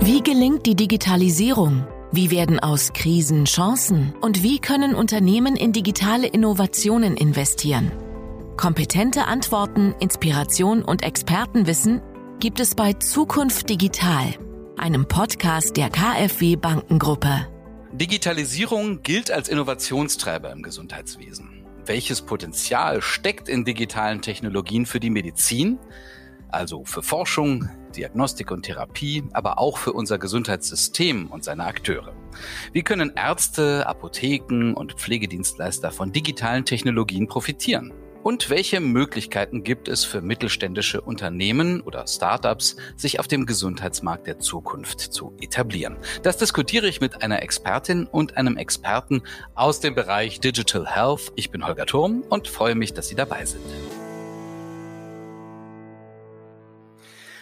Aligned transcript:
Wie 0.00 0.22
gelingt 0.22 0.64
die 0.66 0.76
Digitalisierung? 0.76 1.86
Wie 2.12 2.30
werden 2.30 2.60
aus 2.60 2.92
Krisen 2.92 3.44
Chancen? 3.44 4.14
Und 4.20 4.42
wie 4.42 4.58
können 4.58 4.94
Unternehmen 4.94 5.56
in 5.56 5.72
digitale 5.72 6.28
Innovationen 6.28 7.16
investieren? 7.16 7.90
Kompetente 8.56 9.26
Antworten, 9.26 9.94
Inspiration 9.98 10.82
und 10.82 11.02
Expertenwissen 11.02 12.00
gibt 12.38 12.60
es 12.60 12.74
bei 12.74 12.92
Zukunft 12.94 13.68
Digital, 13.68 14.34
einem 14.76 15.06
Podcast 15.06 15.76
der 15.76 15.90
KfW 15.90 16.56
Bankengruppe. 16.56 17.48
Digitalisierung 17.92 19.02
gilt 19.02 19.30
als 19.30 19.48
Innovationstreiber 19.48 20.52
im 20.52 20.62
Gesundheitswesen. 20.62 21.66
Welches 21.84 22.22
Potenzial 22.22 23.02
steckt 23.02 23.48
in 23.48 23.64
digitalen 23.64 24.22
Technologien 24.22 24.86
für 24.86 25.00
die 25.00 25.10
Medizin, 25.10 25.78
also 26.48 26.84
für 26.84 27.02
Forschung, 27.02 27.68
Diagnostik 27.98 28.50
und 28.50 28.62
Therapie, 28.62 29.24
aber 29.32 29.58
auch 29.58 29.76
für 29.76 29.92
unser 29.92 30.18
Gesundheitssystem 30.18 31.26
und 31.26 31.44
seine 31.44 31.64
Akteure. 31.64 32.14
Wie 32.72 32.82
können 32.82 33.12
Ärzte, 33.14 33.86
Apotheken 33.86 34.74
und 34.74 34.94
Pflegedienstleister 34.94 35.90
von 35.90 36.12
digitalen 36.12 36.64
Technologien 36.64 37.26
profitieren? 37.26 37.92
Und 38.22 38.50
welche 38.50 38.80
Möglichkeiten 38.80 39.62
gibt 39.62 39.88
es 39.88 40.04
für 40.04 40.20
mittelständische 40.20 41.00
Unternehmen 41.00 41.80
oder 41.80 42.06
Startups, 42.06 42.76
sich 42.96 43.20
auf 43.20 43.28
dem 43.28 43.46
Gesundheitsmarkt 43.46 44.26
der 44.26 44.38
Zukunft 44.38 45.00
zu 45.00 45.34
etablieren? 45.40 45.96
Das 46.22 46.36
diskutiere 46.36 46.88
ich 46.88 47.00
mit 47.00 47.22
einer 47.22 47.42
Expertin 47.42 48.06
und 48.06 48.36
einem 48.36 48.56
Experten 48.56 49.22
aus 49.54 49.80
dem 49.80 49.94
Bereich 49.94 50.40
Digital 50.40 50.86
Health. 50.86 51.32
Ich 51.36 51.50
bin 51.50 51.66
Holger 51.66 51.86
Turm 51.86 52.22
und 52.28 52.48
freue 52.48 52.74
mich, 52.74 52.92
dass 52.92 53.08
Sie 53.08 53.14
dabei 53.14 53.44
sind. 53.44 53.62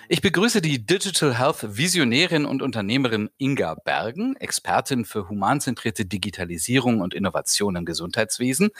Ich 0.08 0.20
begrüße 0.20 0.60
die 0.60 0.86
Digital 0.86 1.36
Health 1.36 1.76
Visionärin 1.76 2.44
und 2.44 2.62
Unternehmerin 2.62 3.28
Inga 3.38 3.74
Bergen, 3.74 4.36
Expertin 4.36 5.04
für 5.04 5.28
humanzentrierte 5.28 6.04
Digitalisierung 6.04 7.00
und 7.00 7.12
Innovation 7.12 7.74
im 7.74 7.84
Gesundheitswesen. 7.84 8.70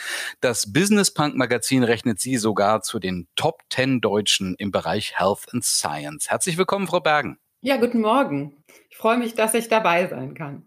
Das 0.41 0.73
Business 0.73 1.13
Punk 1.13 1.35
Magazin 1.35 1.83
rechnet 1.83 2.21
sie 2.21 2.37
sogar 2.37 2.83
zu 2.83 3.01
den 3.01 3.27
Top 3.35 3.63
10 3.71 4.01
Deutschen 4.01 4.55
im 4.55 4.71
Bereich 4.71 5.19
Health 5.19 5.53
and 5.53 5.65
Science. 5.65 6.31
Herzlich 6.31 6.59
willkommen, 6.59 6.87
Frau 6.87 7.01
Bergen. 7.01 7.39
Ja, 7.61 7.77
guten 7.79 8.03
Morgen. 8.03 8.63
Ich 8.89 8.97
freue 8.97 9.19
mich, 9.19 9.35
dass 9.35 9.55
ich 9.55 9.67
dabei 9.67 10.07
sein 10.07 10.35
kann. 10.35 10.65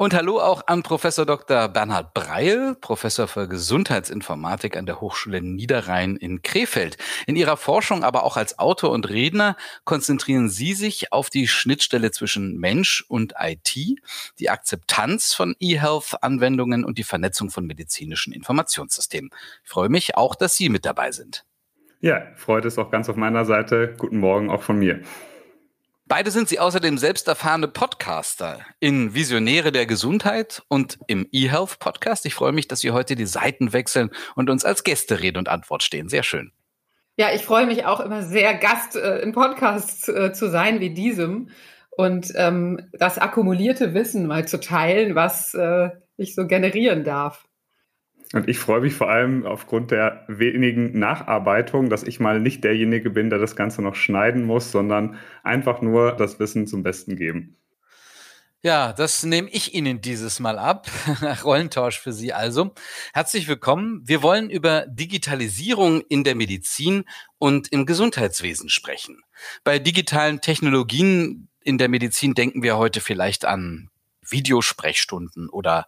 Und 0.00 0.14
hallo 0.14 0.40
auch 0.40 0.62
an 0.66 0.82
Professor 0.82 1.26
Dr. 1.26 1.68
Bernhard 1.68 2.14
Breil, 2.14 2.74
Professor 2.80 3.28
für 3.28 3.46
Gesundheitsinformatik 3.48 4.78
an 4.78 4.86
der 4.86 5.02
Hochschule 5.02 5.42
Niederrhein 5.42 6.16
in 6.16 6.40
Krefeld. 6.40 6.96
In 7.26 7.36
Ihrer 7.36 7.58
Forschung, 7.58 8.02
aber 8.02 8.24
auch 8.24 8.38
als 8.38 8.58
Autor 8.58 8.92
und 8.92 9.10
Redner 9.10 9.58
konzentrieren 9.84 10.48
Sie 10.48 10.72
sich 10.72 11.12
auf 11.12 11.28
die 11.28 11.46
Schnittstelle 11.46 12.12
zwischen 12.12 12.56
Mensch 12.56 13.04
und 13.08 13.34
IT, 13.38 13.74
die 14.38 14.48
Akzeptanz 14.48 15.34
von 15.34 15.54
E-Health-Anwendungen 15.60 16.82
und 16.86 16.96
die 16.96 17.04
Vernetzung 17.04 17.50
von 17.50 17.66
medizinischen 17.66 18.32
Informationssystemen. 18.32 19.30
Ich 19.64 19.68
freue 19.68 19.90
mich 19.90 20.16
auch, 20.16 20.34
dass 20.34 20.54
Sie 20.54 20.70
mit 20.70 20.86
dabei 20.86 21.12
sind. 21.12 21.44
Ja, 22.00 22.22
freut 22.36 22.64
es 22.64 22.78
auch 22.78 22.90
ganz 22.90 23.10
auf 23.10 23.16
meiner 23.16 23.44
Seite. 23.44 23.96
Guten 23.98 24.16
Morgen 24.16 24.48
auch 24.48 24.62
von 24.62 24.78
mir. 24.78 25.02
Beide 26.10 26.32
sind 26.32 26.48
sie 26.48 26.58
außerdem 26.58 26.98
selbst 26.98 27.28
erfahrene 27.28 27.68
Podcaster 27.68 28.58
in 28.80 29.14
Visionäre 29.14 29.70
der 29.70 29.86
Gesundheit 29.86 30.60
und 30.66 30.98
im 31.06 31.28
eHealth 31.30 31.78
Podcast. 31.78 32.26
Ich 32.26 32.34
freue 32.34 32.50
mich, 32.50 32.66
dass 32.66 32.80
Sie 32.80 32.90
heute 32.90 33.14
die 33.14 33.26
Seiten 33.26 33.72
wechseln 33.72 34.10
und 34.34 34.50
uns 34.50 34.64
als 34.64 34.82
Gäste 34.82 35.20
Rede 35.20 35.38
und 35.38 35.48
Antwort 35.48 35.84
stehen. 35.84 36.08
Sehr 36.08 36.24
schön. 36.24 36.50
Ja, 37.16 37.32
ich 37.32 37.42
freue 37.42 37.64
mich 37.64 37.84
auch 37.84 38.00
immer 38.00 38.24
sehr, 38.24 38.54
Gast 38.54 38.96
äh, 38.96 39.18
im 39.20 39.30
Podcast 39.30 40.08
äh, 40.08 40.32
zu 40.32 40.50
sein 40.50 40.80
wie 40.80 40.90
diesem 40.90 41.50
und 41.90 42.32
ähm, 42.34 42.88
das 42.92 43.18
akkumulierte 43.18 43.94
Wissen 43.94 44.26
mal 44.26 44.48
zu 44.48 44.58
teilen, 44.58 45.14
was 45.14 45.54
äh, 45.54 45.90
ich 46.16 46.34
so 46.34 46.48
generieren 46.48 47.04
darf. 47.04 47.46
Und 48.32 48.48
ich 48.48 48.58
freue 48.58 48.80
mich 48.80 48.94
vor 48.94 49.10
allem 49.10 49.44
aufgrund 49.44 49.90
der 49.90 50.24
wenigen 50.28 50.96
Nacharbeitung, 50.98 51.90
dass 51.90 52.04
ich 52.04 52.20
mal 52.20 52.38
nicht 52.38 52.62
derjenige 52.62 53.10
bin, 53.10 53.28
der 53.28 53.40
das 53.40 53.56
Ganze 53.56 53.82
noch 53.82 53.96
schneiden 53.96 54.44
muss, 54.44 54.70
sondern 54.70 55.16
einfach 55.42 55.82
nur 55.82 56.12
das 56.12 56.38
Wissen 56.38 56.68
zum 56.68 56.84
Besten 56.84 57.16
geben. 57.16 57.56
Ja, 58.62 58.92
das 58.92 59.24
nehme 59.24 59.48
ich 59.48 59.74
Ihnen 59.74 60.02
dieses 60.02 60.38
Mal 60.38 60.58
ab. 60.58 60.86
Rollentausch 61.44 61.98
für 61.98 62.12
Sie 62.12 62.32
also. 62.32 62.74
Herzlich 63.14 63.48
willkommen. 63.48 64.02
Wir 64.04 64.22
wollen 64.22 64.50
über 64.50 64.86
Digitalisierung 64.86 66.02
in 66.02 66.24
der 66.24 66.34
Medizin 66.34 67.04
und 67.38 67.72
im 67.72 67.86
Gesundheitswesen 67.86 68.68
sprechen. 68.68 69.22
Bei 69.64 69.78
digitalen 69.78 70.42
Technologien 70.42 71.48
in 71.62 71.78
der 71.78 71.88
Medizin 71.88 72.34
denken 72.34 72.62
wir 72.62 72.76
heute 72.76 73.00
vielleicht 73.00 73.44
an 73.46 73.88
Videosprechstunden 74.30 75.48
oder 75.48 75.86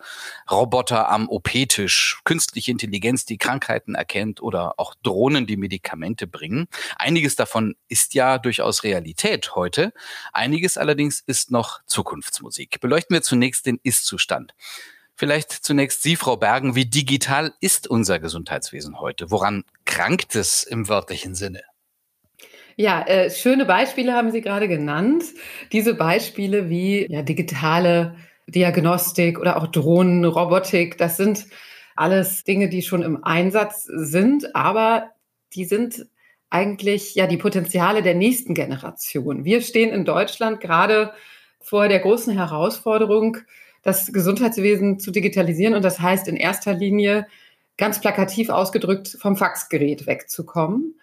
Roboter 0.51 1.09
am 1.09 1.29
OP-Tisch, 1.29 2.21
künstliche 2.25 2.71
Intelligenz, 2.71 3.25
die 3.25 3.39
Krankheiten 3.39 3.95
erkennt 3.95 4.43
oder 4.43 4.75
auch 4.79 4.95
Drohnen, 5.03 5.47
die 5.47 5.57
Medikamente 5.57 6.27
bringen. 6.27 6.67
Einiges 6.97 7.37
davon 7.37 7.77
ist 7.89 8.15
ja 8.15 8.39
durchaus 8.39 8.85
Realität 8.85 9.55
heute. 9.55 9.93
Einiges 10.33 10.79
allerdings 10.79 11.21
ist 11.21 11.51
noch 11.51 11.81
Zukunftsmusik. 11.87 12.81
Beleuchten 12.81 13.15
wir 13.15 13.23
zunächst 13.23 13.67
den 13.67 13.79
Ist-Zustand. 13.83 14.55
Vielleicht 15.15 15.53
zunächst 15.53 16.03
Sie, 16.03 16.17
Frau 16.17 16.37
Bergen, 16.37 16.75
wie 16.75 16.87
digital 16.87 17.53
ist 17.61 17.87
unser 17.87 18.19
Gesundheitswesen 18.19 18.99
heute? 18.99 19.31
Woran 19.31 19.65
krankt 19.85 20.35
es 20.35 20.65
im 20.65 20.89
wörtlichen 20.89 21.35
Sinne? 21.35 21.63
Ja, 22.77 23.03
äh, 23.07 23.31
schöne 23.31 23.67
Beispiele 23.67 24.15
haben 24.15 24.33
Sie 24.33 24.41
gerade 24.41 24.69
genannt. 24.69 25.25
Diese 25.73 25.95
Beispiele 25.95 26.71
wie 26.71 27.07
ja, 27.11 27.23
digitale 27.23 28.17
Diagnostik 28.47 29.39
oder 29.39 29.57
auch 29.57 29.67
Drohnen, 29.67 30.25
Robotik, 30.25 30.99
das 30.99 31.17
sind 31.17 31.47
alles 31.95 32.45
Dinge, 32.45 32.69
die 32.69 32.83
schon 32.83 33.03
im 33.03 33.23
Einsatz 33.23 33.85
sind, 33.85 34.55
aber 34.55 35.11
die 35.55 35.65
sind 35.65 36.07
eigentlich 36.51 37.15
ja 37.15 37.27
die 37.27 37.37
Potenziale 37.37 38.03
der 38.03 38.15
nächsten 38.15 38.55
Generation. 38.55 39.45
Wir 39.45 39.63
stehen 39.63 39.91
in 39.91 40.05
Deutschland 40.05 40.61
gerade 40.61 41.13
vor 41.61 41.89
der 41.89 42.01
großen 42.01 42.35
Herausforderung, 42.35 43.39
das 43.83 44.13
Gesundheitswesen 44.13 44.99
zu 44.99 45.11
digitalisieren 45.11 45.75
und 45.75 45.83
das 45.83 46.01
heißt 46.01 46.29
in 46.29 46.37
erster 46.37 46.75
Linie 46.75 47.27
ganz 47.79 48.01
plakativ 48.01 48.49
ausgedrückt 48.49 49.17
vom 49.21 49.37
Faxgerät 49.37 50.07
wegzukommen. 50.07 50.95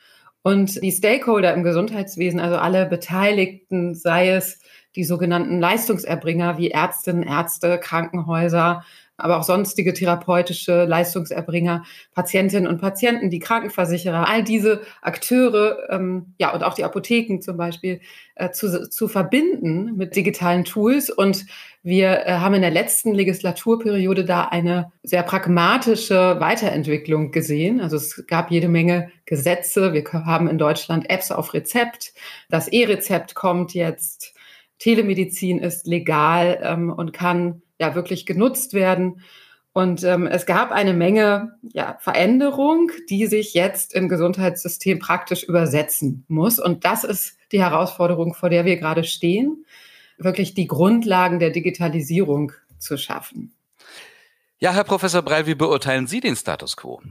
Und 0.42 0.82
die 0.82 0.92
Stakeholder 0.92 1.54
im 1.54 1.64
Gesundheitswesen, 1.64 2.40
also 2.40 2.58
alle 2.58 2.86
Beteiligten, 2.86 3.94
sei 3.94 4.30
es 4.30 4.60
die 4.96 5.04
sogenannten 5.04 5.60
Leistungserbringer 5.60 6.58
wie 6.58 6.72
Ärztinnen, 6.72 7.24
Ärzte, 7.24 7.78
Krankenhäuser, 7.78 8.84
aber 9.20 9.38
auch 9.38 9.44
sonstige 9.44 9.94
therapeutische 9.94 10.86
Leistungserbringer, 10.86 11.84
Patientinnen 12.14 12.68
und 12.68 12.80
Patienten, 12.80 13.30
die 13.30 13.40
Krankenversicherer, 13.40 14.28
all 14.28 14.44
diese 14.44 14.82
Akteure, 15.02 15.90
ähm, 15.90 16.34
ja, 16.40 16.54
und 16.54 16.64
auch 16.64 16.74
die 16.74 16.84
Apotheken 16.84 17.42
zum 17.42 17.58
Beispiel, 17.58 18.02
äh, 18.36 18.52
zu, 18.52 18.90
zu 18.90 19.08
verbinden 19.08 19.98
mit 19.98 20.16
digitalen 20.16 20.64
Tools. 20.66 21.10
Und 21.10 21.46
wir 21.84 22.26
äh, 22.26 22.32
haben 22.34 22.56
in 22.56 22.62
der 22.62 22.72
letzten 22.72 23.14
Legislaturperiode 23.14 24.26
da 24.26 24.46
eine 24.46 24.92
sehr 25.04 25.24
pragmatische 25.24 26.40
Weiterentwicklung 26.40 27.32
gesehen. 27.32 27.82
Also 27.82 27.98
es 27.98 28.26
gab 28.28 28.52
jede 28.52 28.68
Menge 28.68 29.12
Gesetze. 29.26 29.94
Wir 29.94 30.04
haben 30.26 30.48
in 30.48 30.58
Deutschland 30.58 31.10
Apps 31.10 31.32
auf 31.32 31.54
Rezept. 31.54 32.14
Das 32.50 32.68
E-Rezept 32.68 33.36
kommt 33.36 33.74
jetzt. 33.74 34.34
Telemedizin 34.80 35.60
ist 35.60 35.88
legal 35.88 36.60
ähm, 36.64 36.90
und 36.90 37.12
kann 37.12 37.62
ja 37.80 37.96
wirklich 37.96 38.26
genutzt 38.26 38.74
werden. 38.74 39.22
Und 39.72 40.04
ähm, 40.04 40.28
es 40.28 40.46
gab 40.46 40.72
eine 40.72 40.94
Menge 40.94 41.54
ja, 41.62 41.98
Veränderung, 42.00 42.92
die 43.10 43.28
sich 43.28 43.54
jetzt 43.54 43.94
im 43.94 44.10
Gesundheitssystem 44.10 45.00
praktisch 45.00 45.44
übersetzen 45.44 46.26
muss. 46.28 46.60
Und 46.60 46.86
das 46.86 47.04
ist 47.04 47.38
die 47.52 47.62
Herausforderung, 47.62 48.34
vor 48.34 48.50
der 48.50 48.66
wir 48.66 48.78
gerade 48.78 49.04
stehen, 49.04 49.66
wirklich 50.18 50.54
die 50.54 50.68
Grundlagen 50.68 51.40
der 51.40 51.52
Digitalisierung 51.52 52.52
zu 52.78 52.98
schaffen. 52.98 53.54
Ja, 54.58 54.74
Herr 54.74 54.84
Professor 54.84 55.22
Breil, 55.22 55.46
wie 55.46 55.56
beurteilen 55.56 56.08
Sie 56.08 56.20
den 56.20 56.36
Status 56.36 56.76
quo? 56.76 57.02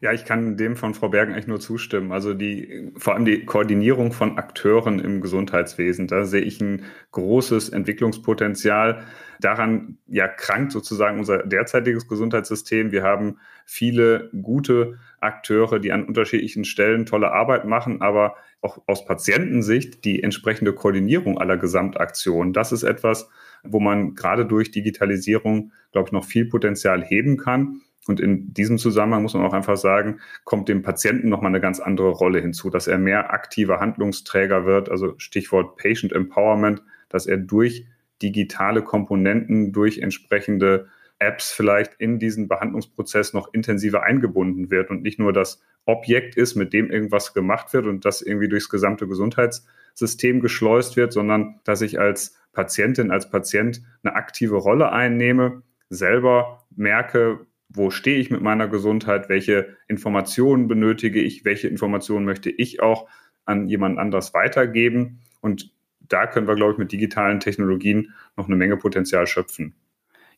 Ja, 0.00 0.12
ich 0.12 0.24
kann 0.24 0.56
dem 0.56 0.76
von 0.76 0.94
Frau 0.94 1.08
Bergen 1.08 1.32
eigentlich 1.32 1.48
nur 1.48 1.58
zustimmen. 1.58 2.12
Also 2.12 2.32
die, 2.32 2.92
vor 2.96 3.14
allem 3.14 3.24
die 3.24 3.44
Koordinierung 3.44 4.12
von 4.12 4.38
Akteuren 4.38 5.00
im 5.00 5.20
Gesundheitswesen, 5.20 6.06
da 6.06 6.24
sehe 6.24 6.42
ich 6.42 6.60
ein 6.60 6.84
großes 7.10 7.70
Entwicklungspotenzial. 7.70 9.04
Daran 9.40 9.98
ja 10.06 10.28
krankt 10.28 10.72
sozusagen 10.72 11.18
unser 11.18 11.38
derzeitiges 11.38 12.06
Gesundheitssystem. 12.06 12.92
Wir 12.92 13.02
haben 13.02 13.38
viele 13.64 14.30
gute 14.40 14.98
Akteure, 15.20 15.80
die 15.80 15.90
an 15.92 16.04
unterschiedlichen 16.04 16.64
Stellen 16.64 17.04
tolle 17.04 17.32
Arbeit 17.32 17.64
machen, 17.64 18.00
aber 18.00 18.36
auch 18.60 18.82
aus 18.86 19.04
Patientensicht 19.04 20.04
die 20.04 20.22
entsprechende 20.22 20.72
Koordinierung 20.72 21.38
aller 21.38 21.56
Gesamtaktionen. 21.56 22.52
Das 22.52 22.72
ist 22.72 22.84
etwas, 22.84 23.28
wo 23.64 23.80
man 23.80 24.14
gerade 24.14 24.46
durch 24.46 24.70
Digitalisierung, 24.70 25.72
glaube 25.92 26.08
ich, 26.08 26.12
noch 26.12 26.24
viel 26.24 26.46
Potenzial 26.46 27.04
heben 27.04 27.36
kann. 27.36 27.80
Und 28.08 28.20
in 28.20 28.54
diesem 28.54 28.78
Zusammenhang 28.78 29.22
muss 29.22 29.34
man 29.34 29.44
auch 29.44 29.52
einfach 29.52 29.76
sagen, 29.76 30.20
kommt 30.44 30.68
dem 30.68 30.82
Patienten 30.82 31.28
nochmal 31.28 31.50
eine 31.50 31.60
ganz 31.60 31.78
andere 31.78 32.10
Rolle 32.10 32.40
hinzu, 32.40 32.70
dass 32.70 32.86
er 32.86 32.98
mehr 32.98 33.32
aktiver 33.32 33.80
Handlungsträger 33.80 34.64
wird, 34.64 34.90
also 34.90 35.14
Stichwort 35.18 35.76
Patient 35.76 36.12
Empowerment, 36.12 36.82
dass 37.10 37.26
er 37.26 37.36
durch 37.36 37.86
digitale 38.22 38.82
Komponenten, 38.82 39.72
durch 39.72 39.98
entsprechende 39.98 40.88
Apps 41.18 41.52
vielleicht 41.52 41.94
in 41.98 42.18
diesen 42.18 42.48
Behandlungsprozess 42.48 43.34
noch 43.34 43.52
intensiver 43.52 44.02
eingebunden 44.02 44.70
wird 44.70 44.90
und 44.90 45.02
nicht 45.02 45.18
nur 45.18 45.32
das 45.32 45.62
Objekt 45.84 46.36
ist, 46.36 46.54
mit 46.54 46.72
dem 46.72 46.90
irgendwas 46.90 47.34
gemacht 47.34 47.72
wird 47.72 47.86
und 47.86 48.04
das 48.04 48.22
irgendwie 48.22 48.48
durchs 48.48 48.68
gesamte 48.68 49.08
Gesundheitssystem 49.08 50.40
geschleust 50.40 50.96
wird, 50.96 51.12
sondern 51.12 51.60
dass 51.64 51.82
ich 51.82 51.98
als 51.98 52.36
Patientin, 52.52 53.10
als 53.10 53.30
Patient 53.30 53.82
eine 54.02 54.14
aktive 54.14 54.56
Rolle 54.56 54.92
einnehme, 54.92 55.62
selber 55.90 56.66
merke, 56.76 57.46
wo 57.78 57.90
stehe 57.90 58.18
ich 58.18 58.30
mit 58.30 58.42
meiner 58.42 58.68
Gesundheit, 58.68 59.28
welche 59.28 59.76
Informationen 59.86 60.68
benötige 60.68 61.22
ich, 61.22 61.44
welche 61.44 61.68
Informationen 61.68 62.26
möchte 62.26 62.50
ich 62.50 62.82
auch 62.82 63.08
an 63.46 63.68
jemand 63.68 63.98
anders 63.98 64.34
weitergeben. 64.34 65.20
Und 65.40 65.72
da 66.00 66.26
können 66.26 66.46
wir, 66.46 66.56
glaube 66.56 66.72
ich, 66.72 66.78
mit 66.78 66.92
digitalen 66.92 67.40
Technologien 67.40 68.12
noch 68.36 68.46
eine 68.46 68.56
Menge 68.56 68.76
Potenzial 68.76 69.26
schöpfen. 69.26 69.74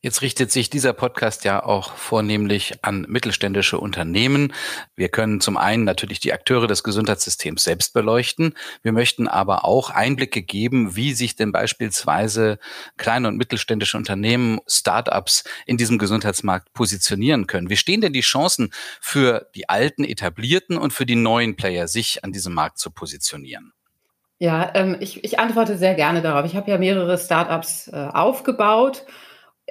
Jetzt 0.02 0.22
richtet 0.22 0.50
sich 0.50 0.70
dieser 0.70 0.94
Podcast 0.94 1.44
ja 1.44 1.62
auch 1.62 1.94
vornehmlich 1.94 2.72
an 2.80 3.04
mittelständische 3.06 3.78
Unternehmen. 3.78 4.54
Wir 4.96 5.10
können 5.10 5.42
zum 5.42 5.58
einen 5.58 5.84
natürlich 5.84 6.20
die 6.20 6.32
Akteure 6.32 6.66
des 6.66 6.82
Gesundheitssystems 6.82 7.62
selbst 7.62 7.92
beleuchten. 7.92 8.54
Wir 8.80 8.92
möchten 8.92 9.28
aber 9.28 9.66
auch 9.66 9.90
Einblicke 9.90 10.40
geben, 10.40 10.96
wie 10.96 11.12
sich 11.12 11.36
denn 11.36 11.52
beispielsweise 11.52 12.58
kleine 12.96 13.28
und 13.28 13.36
mittelständische 13.36 13.98
Unternehmen, 13.98 14.60
Startups 14.66 15.44
in 15.66 15.76
diesem 15.76 15.98
Gesundheitsmarkt 15.98 16.72
positionieren 16.72 17.46
können. 17.46 17.68
Wie 17.68 17.76
stehen 17.76 18.00
denn 18.00 18.14
die 18.14 18.22
Chancen 18.22 18.70
für 19.02 19.50
die 19.54 19.68
alten 19.68 20.04
etablierten 20.04 20.78
und 20.78 20.94
für 20.94 21.04
die 21.04 21.14
neuen 21.14 21.56
Player, 21.56 21.88
sich 21.88 22.24
an 22.24 22.32
diesem 22.32 22.54
Markt 22.54 22.78
zu 22.78 22.90
positionieren? 22.90 23.74
Ja, 24.38 24.74
ähm, 24.74 24.96
ich, 25.00 25.22
ich 25.24 25.38
antworte 25.38 25.76
sehr 25.76 25.92
gerne 25.92 26.22
darauf. 26.22 26.46
Ich 26.46 26.56
habe 26.56 26.70
ja 26.70 26.78
mehrere 26.78 27.18
Startups 27.18 27.88
äh, 27.88 27.96
aufgebaut 27.96 29.04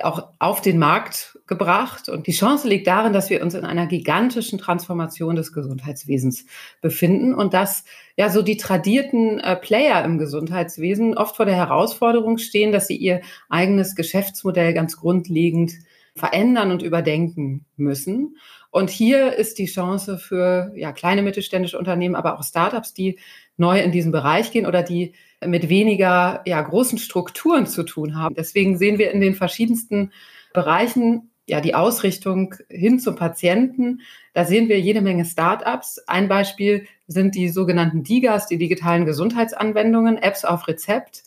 auch 0.04 0.30
auf 0.40 0.62
den 0.62 0.78
Markt 0.78 1.40
gebracht. 1.48 2.10
Und 2.10 2.28
die 2.28 2.32
Chance 2.32 2.68
liegt 2.68 2.88
darin, 2.88 3.14
dass 3.14 3.30
wir 3.30 3.42
uns 3.42 3.54
in 3.54 3.66
einer 3.66 3.88
gigantischen 3.88 4.60
Transformation 4.60 5.36
des 5.36 5.54
Gesundheitswesens 5.54 6.46
befinden 6.82 7.34
und 7.34 7.54
dass 7.54 7.84
ja 8.16 8.30
so 8.30 8.42
die 8.42 8.58
tradierten 8.58 9.40
äh, 9.40 9.56
Player 9.56 10.04
im 10.04 10.18
Gesundheitswesen 10.18 11.18
oft 11.18 11.36
vor 11.36 11.46
der 11.46 11.56
Herausforderung 11.56 12.38
stehen, 12.38 12.72
dass 12.72 12.88
sie 12.88 12.98
ihr 12.98 13.22
eigenes 13.50 13.96
Geschäftsmodell 13.96 14.74
ganz 14.74 14.98
grundlegend 14.98 15.74
verändern 16.16 16.72
und 16.72 16.82
überdenken 16.82 17.66
müssen. 17.78 18.36
Und 18.72 18.90
hier 18.90 19.34
ist 19.34 19.58
die 19.58 19.66
Chance 19.66 20.20
für 20.20 20.72
ja, 20.76 20.92
kleine 20.92 21.22
mittelständische 21.24 21.78
Unternehmen, 21.78 22.16
aber 22.16 22.38
auch 22.38 22.44
Startups, 22.44 22.94
die 22.94 23.20
neu 23.58 23.80
in 23.80 23.92
diesen 23.92 24.12
Bereich 24.12 24.52
gehen 24.52 24.66
oder 24.66 24.84
die 24.84 25.14
mit 25.46 25.70
weniger 25.70 26.42
ja, 26.46 26.62
großen 26.62 26.98
Strukturen 26.98 27.66
zu 27.66 27.84
tun 27.84 28.16
haben. 28.16 28.36
Deswegen 28.36 28.78
sehen 28.78 28.98
wir 28.98 29.12
in 29.12 29.22
den 29.22 29.36
verschiedensten 29.36 30.12
Bereichen 30.54 31.32
ja 31.48 31.62
die 31.62 31.74
Ausrichtung 31.74 32.56
hin 32.70 33.00
zum 33.00 33.16
Patienten. 33.16 34.02
Da 34.34 34.46
sehen 34.46 34.70
wir 34.70 34.80
jede 34.80 35.02
Menge 35.02 35.26
Startups. 35.26 36.00
Ein 36.08 36.28
Beispiel 36.28 36.86
sind 37.08 37.36
die 37.36 37.50
sogenannten 37.50 38.04
DIGAs, 38.04 38.48
die 38.48 38.58
digitalen 38.58 39.06
Gesundheitsanwendungen, 39.06 40.18
Apps 40.18 40.46
auf 40.46 40.68
Rezept. 40.68 41.24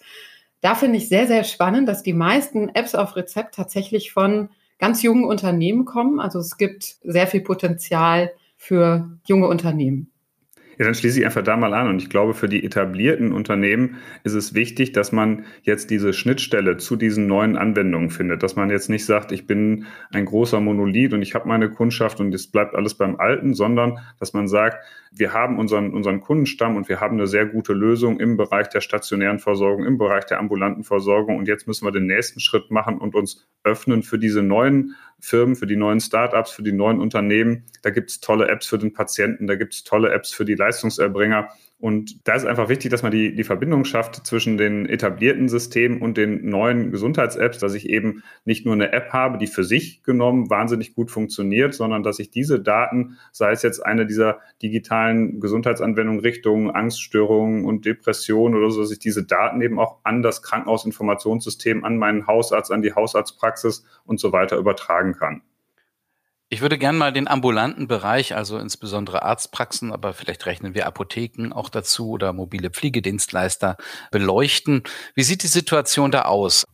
Da 0.61 0.77
finde 0.77 0.99
ich 0.99 1.09
sehr, 1.09 1.27
sehr 1.27 1.43
spannend, 1.43 1.89
dass 1.89 2.05
die 2.05 2.13
meisten 2.13 2.69
Apps 2.69 2.95
auf 2.95 3.17
Rezept 3.17 3.57
tatsächlich 3.57 4.13
von 4.13 4.49
ganz 4.83 5.01
jungen 5.03 5.25
Unternehmen 5.25 5.85
kommen. 5.85 6.19
Also 6.19 6.41
es 6.41 6.57
gibt 6.57 6.97
sehr 7.05 7.29
viel 7.29 7.43
Potenzial 7.43 8.33
für 8.57 9.17
junge 9.27 9.47
Unternehmen. 9.47 10.12
Ja, 10.83 10.87
dann 10.87 10.97
schließe 10.97 11.21
ich 11.21 11.25
einfach 11.25 11.45
da 11.45 11.57
mal 11.57 11.75
an. 11.75 11.87
Und 11.87 12.03
ich 12.03 12.11
glaube, 12.11 12.35
für 12.35 12.49
die 12.49 12.65
etablierten 12.65 13.31
Unternehmen 13.31 13.99
ist 14.25 14.33
es 14.33 14.53
wichtig, 14.53 14.91
dass 14.91 15.13
man 15.13 15.45
jetzt 15.63 15.91
diese 15.91 16.13
Schnittstelle 16.13 16.77
zu 16.77 16.97
diesen 16.97 17.29
neuen 17.29 17.57
Anwendungen 17.57 18.11
findet. 18.11 18.43
Dass 18.43 18.57
man 18.57 18.69
jetzt 18.69 18.91
nicht 18.91 19.07
sagt, 19.07 19.31
ich 19.31 19.47
bin 19.47 19.87
ein 20.11 20.25
großer 20.25 20.59
Monolith 20.59 21.13
und 21.13 21.23
ich 21.23 21.37
habe 21.37 21.47
meine 21.47 21.71
Kundschaft 21.71 22.19
und 22.19 22.35
es 22.35 22.49
bleibt 22.49 22.75
alles 22.75 22.95
beim 22.95 23.15
Alten, 23.15 23.55
sondern 23.55 24.01
dass 24.19 24.33
man 24.33 24.49
sagt, 24.49 24.85
wir 25.13 25.33
haben 25.33 25.61
unseren, 25.61 25.93
unseren 25.93 26.21
Kundenstamm 26.21 26.75
und 26.75 26.89
wir 26.89 27.01
haben 27.01 27.17
eine 27.17 27.29
sehr 27.29 27.47
gute 27.47 27.75
Lösung 27.75 28.19
im 28.19 28.37
Bereich 28.37 28.69
der 28.69 28.81
stationären 28.81 29.39
Versorgung, 29.39 29.85
im 29.85 29.99
Bereich 29.99 30.25
der 30.25 30.41
ambulanten 30.41 30.83
Versorgung. 30.83 31.37
Und 31.37 31.47
jetzt 31.47 31.69
müssen 31.69 31.87
wir 31.87 31.93
den 31.93 32.07
nächsten 32.07 32.41
Schritt 32.41 32.73
machen 32.73 32.99
und 32.99 33.15
uns 33.15 33.47
öffnen 33.63 34.03
für 34.03 34.19
diese 34.19 34.43
neuen 34.43 34.97
Firmen, 35.23 35.55
für 35.55 35.67
die 35.67 35.77
neuen 35.77 36.01
Startups, 36.01 36.51
für 36.51 36.65
die 36.65 36.73
neuen 36.73 37.01
Unternehmen. 37.01 37.65
Da 37.83 37.91
gibt 37.91 38.11
es 38.11 38.21
tolle 38.21 38.49
Apps 38.49 38.67
für 38.67 38.79
den 38.79 38.93
Patienten, 38.93 39.47
da 39.47 39.55
gibt 39.55 39.73
es 39.73 39.85
tolle 39.85 40.13
Apps 40.13 40.33
für 40.33 40.45
die 40.45 40.57
Leistungserbringer. 40.57 41.49
Und 41.83 42.29
da 42.29 42.35
ist 42.37 42.47
einfach 42.47 42.69
wichtig, 42.69 42.93
dass 42.93 43.03
man 43.03 43.11
die, 43.11 43.35
die 43.35 43.43
Verbindung 43.43 43.85
schafft 43.85 44.25
zwischen 44.25 44.57
den 44.57 44.87
etablierten 44.87 45.49
Systemen 45.49 46.01
und 46.01 46.17
den 46.17 46.49
neuen 46.49 46.93
Gesundheits-Apps, 46.93 47.59
dass 47.59 47.75
ich 47.75 47.89
eben 47.89 48.23
nicht 48.45 48.65
nur 48.65 48.75
eine 48.75 48.93
App 48.93 49.13
habe, 49.13 49.37
die 49.37 49.49
für 49.49 49.65
sich 49.65 50.05
genommen 50.05 50.49
wahnsinnig 50.49 50.95
gut 50.95 51.11
funktioniert, 51.11 51.75
sondern 51.75 52.05
dass 52.05 52.21
ich 52.21 52.31
diese 52.31 52.61
Daten, 52.61 53.19
sei 53.33 53.51
es 53.51 53.63
jetzt 53.63 53.85
eine 53.85 54.07
dieser 54.07 54.39
digitalen 54.63 55.41
Gesundheitsanwendungen 55.41 56.21
Richtung 56.21 56.71
Angststörungen 56.71 57.65
und 57.65 57.85
Depressionen 57.85 58.57
oder 58.57 58.71
so, 58.71 58.83
dass 58.83 58.93
ich 58.93 59.01
diese 59.01 59.25
Daten 59.25 59.61
eben 59.61 59.81
auch 59.81 59.99
an 60.05 60.23
das 60.23 60.41
Krankenhausinformationssystem, 60.45 61.85
an 61.85 61.97
meinen 61.97 62.29
Hausarzt, 62.29 62.71
an 62.71 62.83
die 62.83 62.95
Hausarztpraxis 62.95 63.85
und 64.05 64.21
so 64.21 64.31
weiter 64.31 64.57
übertragen 64.57 65.15
kann. 65.15 65.43
Ich 66.53 66.61
würde 66.61 66.77
gern 66.77 66.99
mal 66.99 67.15
den 67.15 67.29
ambulanten 67.29 67.89
Bereich, 67.89 68.37
also 68.37 68.59
insbesondere 68.59 69.23
Arztpraxen, 69.23 69.91
aber 69.91 70.13
vielleicht 70.13 70.45
rechnen 70.45 70.75
wir 70.75 70.87
Apotheken 70.87 71.51
auch 71.51 71.71
dazu 71.71 72.11
oder 72.11 72.35
mobile 72.35 72.69
Pflegedienstleister 72.69 73.79
beleuchten. 74.11 74.83
Wie 75.15 75.23
sieht 75.23 75.45
die 75.45 75.47
Situation 75.47 76.11
da 76.11 76.27
aus? 76.27 76.67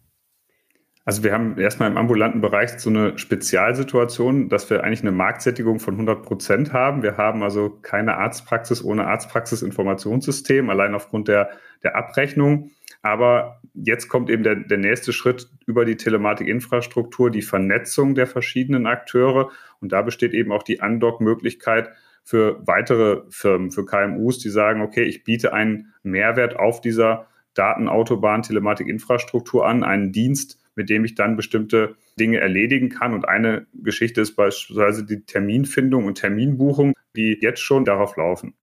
Also 1.05 1.23
wir 1.23 1.33
haben 1.33 1.57
erstmal 1.61 1.89
im 1.89 1.97
ambulanten 1.97 2.41
Bereich 2.41 2.71
so 2.81 2.91
eine 2.91 3.17
Spezialsituation, 3.19 4.49
dass 4.49 4.69
wir 4.69 4.83
eigentlich 4.83 5.03
eine 5.03 5.13
Marktsättigung 5.13 5.79
von 5.79 5.95
100 5.95 6.25
Prozent 6.25 6.73
haben. 6.73 7.05
Wir 7.05 7.17
haben 7.17 7.45
also 7.45 7.71
keine 7.71 8.17
Arztpraxis 8.17 8.83
ohne 8.83 9.07
Arztpraxis-Informationssystem, 9.07 10.71
allein 10.71 10.97
aufgrund 10.97 11.29
der, 11.29 11.51
der 11.85 11.95
Abrechnung. 11.95 12.73
Aber 13.03 13.61
jetzt 13.75 14.09
kommt 14.09 14.29
eben 14.29 14.43
der, 14.43 14.57
der 14.57 14.79
nächste 14.79 15.13
Schritt 15.13 15.49
über 15.67 15.85
die 15.85 15.97
Telematikinfrastruktur, 15.97 17.31
die 17.31 17.43
Vernetzung 17.43 18.15
der 18.15 18.27
verschiedenen 18.27 18.87
Akteure. 18.87 19.51
Und 19.81 19.93
da 19.93 20.03
besteht 20.03 20.35
eben 20.35 20.53
auch 20.53 20.63
die 20.63 20.79
Undock-Möglichkeit 20.79 21.91
für 22.25 22.61
weitere 22.67 23.23
Firmen, 23.31 23.71
für 23.71 23.85
KMUs, 23.85 24.39
die 24.39 24.51
sagen, 24.51 24.83
okay, 24.83 25.05
ich 25.05 25.25
biete 25.25 25.53
einen 25.53 25.95
Mehrwert 26.03 26.57
auf 26.57 26.81
dieser 26.81 27.27
Datenautobahn, 27.55 28.43
Telematikinfrastruktur 28.43 29.67
an, 29.67 29.83
einen 29.83 30.13
Dienst, 30.13 30.59
mit 30.75 30.91
dem 30.91 31.05
ich 31.05 31.15
dann 31.15 31.37
bestimmte 31.37 31.97
Dinge 32.19 32.39
erledigen 32.39 32.89
kann. 32.89 33.15
Und 33.15 33.29
eine 33.29 33.67
Geschichte 33.73 34.21
ist 34.21 34.37
beispielsweise 34.37 35.05
die 35.05 35.25
Terminfindung 35.25 36.05
und 36.05 36.17
Terminbuchung, 36.17 36.95
die 37.17 37.39
jetzt 37.41 37.61
schon 37.61 37.85
darauf 37.85 38.17
laufen. 38.17 38.55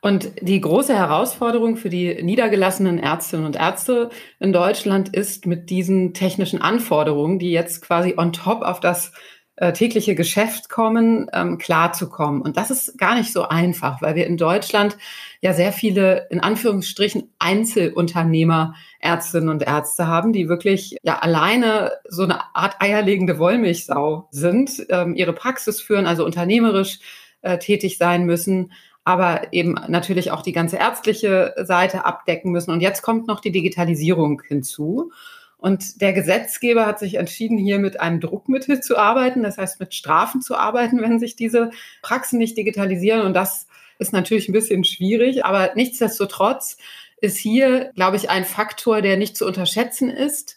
Und 0.00 0.32
die 0.40 0.60
große 0.60 0.94
Herausforderung 0.94 1.76
für 1.76 1.88
die 1.88 2.22
niedergelassenen 2.22 2.98
Ärztinnen 2.98 3.46
und 3.46 3.56
Ärzte 3.56 4.10
in 4.38 4.52
Deutschland 4.52 5.14
ist 5.14 5.46
mit 5.46 5.70
diesen 5.70 6.14
technischen 6.14 6.60
Anforderungen, 6.60 7.38
die 7.38 7.50
jetzt 7.50 7.82
quasi 7.82 8.14
on 8.16 8.32
top 8.32 8.62
auf 8.62 8.80
das 8.80 9.12
äh, 9.60 9.72
tägliche 9.72 10.14
Geschäft 10.14 10.68
kommen, 10.68 11.28
ähm, 11.32 11.58
klarzukommen. 11.58 12.42
Und 12.42 12.56
das 12.56 12.70
ist 12.70 12.96
gar 12.96 13.16
nicht 13.16 13.32
so 13.32 13.48
einfach, 13.48 14.00
weil 14.00 14.14
wir 14.14 14.26
in 14.26 14.36
Deutschland 14.36 14.96
ja 15.40 15.52
sehr 15.52 15.72
viele, 15.72 16.28
in 16.30 16.38
Anführungsstrichen, 16.38 17.32
Einzelunternehmer, 17.40 18.74
Ärztinnen 19.00 19.48
und 19.48 19.64
Ärzte 19.64 20.06
haben, 20.06 20.32
die 20.32 20.48
wirklich 20.48 20.96
ja 21.02 21.18
alleine 21.18 21.90
so 22.08 22.22
eine 22.22 22.54
Art 22.54 22.76
eierlegende 22.80 23.40
Wollmilchsau 23.40 24.28
sind, 24.30 24.86
ähm, 24.90 25.16
ihre 25.16 25.32
Praxis 25.32 25.80
führen, 25.80 26.06
also 26.06 26.24
unternehmerisch 26.24 27.00
äh, 27.42 27.58
tätig 27.58 27.98
sein 27.98 28.26
müssen, 28.26 28.70
aber 29.02 29.52
eben 29.52 29.74
natürlich 29.88 30.30
auch 30.30 30.42
die 30.42 30.52
ganze 30.52 30.76
ärztliche 30.76 31.54
Seite 31.64 32.04
abdecken 32.04 32.52
müssen. 32.52 32.70
Und 32.70 32.80
jetzt 32.80 33.02
kommt 33.02 33.26
noch 33.26 33.40
die 33.40 33.52
Digitalisierung 33.52 34.40
hinzu. 34.46 35.10
Und 35.58 36.00
der 36.00 36.12
Gesetzgeber 36.12 36.86
hat 36.86 37.00
sich 37.00 37.16
entschieden, 37.16 37.58
hier 37.58 37.80
mit 37.80 38.00
einem 38.00 38.20
Druckmittel 38.20 38.80
zu 38.80 38.96
arbeiten, 38.96 39.42
das 39.42 39.58
heißt 39.58 39.80
mit 39.80 39.92
Strafen 39.92 40.40
zu 40.40 40.56
arbeiten, 40.56 41.02
wenn 41.02 41.18
sich 41.18 41.34
diese 41.34 41.70
Praxen 42.00 42.38
nicht 42.38 42.56
digitalisieren. 42.56 43.22
Und 43.22 43.34
das 43.34 43.66
ist 43.98 44.12
natürlich 44.12 44.48
ein 44.48 44.52
bisschen 44.52 44.84
schwierig, 44.84 45.44
aber 45.44 45.72
nichtsdestotrotz 45.74 46.78
ist 47.20 47.38
hier, 47.38 47.90
glaube 47.96 48.16
ich, 48.16 48.30
ein 48.30 48.44
Faktor, 48.44 49.02
der 49.02 49.16
nicht 49.16 49.36
zu 49.36 49.44
unterschätzen 49.46 50.08
ist, 50.08 50.56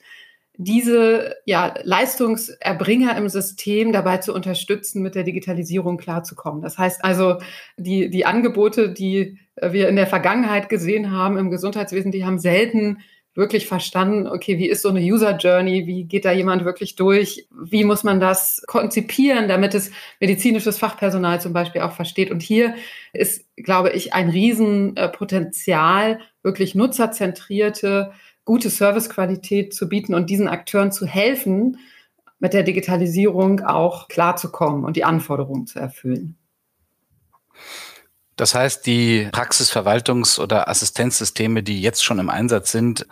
diese 0.57 1.37
ja, 1.45 1.73
Leistungserbringer 1.81 3.17
im 3.17 3.29
System 3.29 3.91
dabei 3.91 4.17
zu 4.17 4.33
unterstützen, 4.33 5.01
mit 5.01 5.15
der 5.15 5.23
Digitalisierung 5.23 5.97
klarzukommen. 5.97 6.61
Das 6.61 6.77
heißt 6.77 7.03
also, 7.03 7.37
die, 7.77 8.11
die 8.11 8.25
Angebote, 8.27 8.91
die 8.91 9.39
wir 9.59 9.89
in 9.89 9.95
der 9.95 10.05
Vergangenheit 10.05 10.69
gesehen 10.69 11.11
haben 11.11 11.37
im 11.37 11.49
Gesundheitswesen, 11.49 12.11
die 12.11 12.25
haben 12.25 12.37
selten 12.37 12.99
wirklich 13.33 13.67
verstanden, 13.67 14.27
okay, 14.27 14.57
wie 14.57 14.67
ist 14.67 14.81
so 14.81 14.89
eine 14.89 14.99
User 14.99 15.37
Journey, 15.37 15.87
wie 15.87 16.03
geht 16.03 16.25
da 16.25 16.31
jemand 16.31 16.65
wirklich 16.65 16.95
durch, 16.95 17.47
wie 17.49 17.85
muss 17.85 18.03
man 18.03 18.19
das 18.19 18.61
konzipieren, 18.67 19.47
damit 19.47 19.73
es 19.73 19.91
medizinisches 20.19 20.77
Fachpersonal 20.77 21.39
zum 21.39 21.53
Beispiel 21.53 21.81
auch 21.81 21.93
versteht. 21.93 22.29
Und 22.29 22.41
hier 22.41 22.75
ist, 23.13 23.45
glaube 23.55 23.91
ich, 23.91 24.13
ein 24.13 24.29
Riesenpotenzial, 24.29 26.19
wirklich 26.43 26.75
nutzerzentrierte 26.75 28.11
gute 28.43 28.69
Servicequalität 28.69 29.73
zu 29.73 29.87
bieten 29.87 30.13
und 30.13 30.29
diesen 30.29 30.47
Akteuren 30.47 30.91
zu 30.91 31.05
helfen, 31.05 31.77
mit 32.39 32.53
der 32.53 32.63
Digitalisierung 32.63 33.61
auch 33.61 34.07
klarzukommen 34.07 34.83
und 34.83 34.97
die 34.97 35.03
Anforderungen 35.03 35.67
zu 35.67 35.79
erfüllen. 35.79 36.35
Das 38.35 38.55
heißt, 38.55 38.85
die 38.85 39.27
Praxisverwaltungs- 39.31 40.39
oder 40.39 40.67
Assistenzsysteme, 40.67 41.63
die 41.63 41.81
jetzt 41.81 42.03
schon 42.03 42.19
im 42.19 42.29
Einsatz 42.29 42.71
sind, 42.71 43.05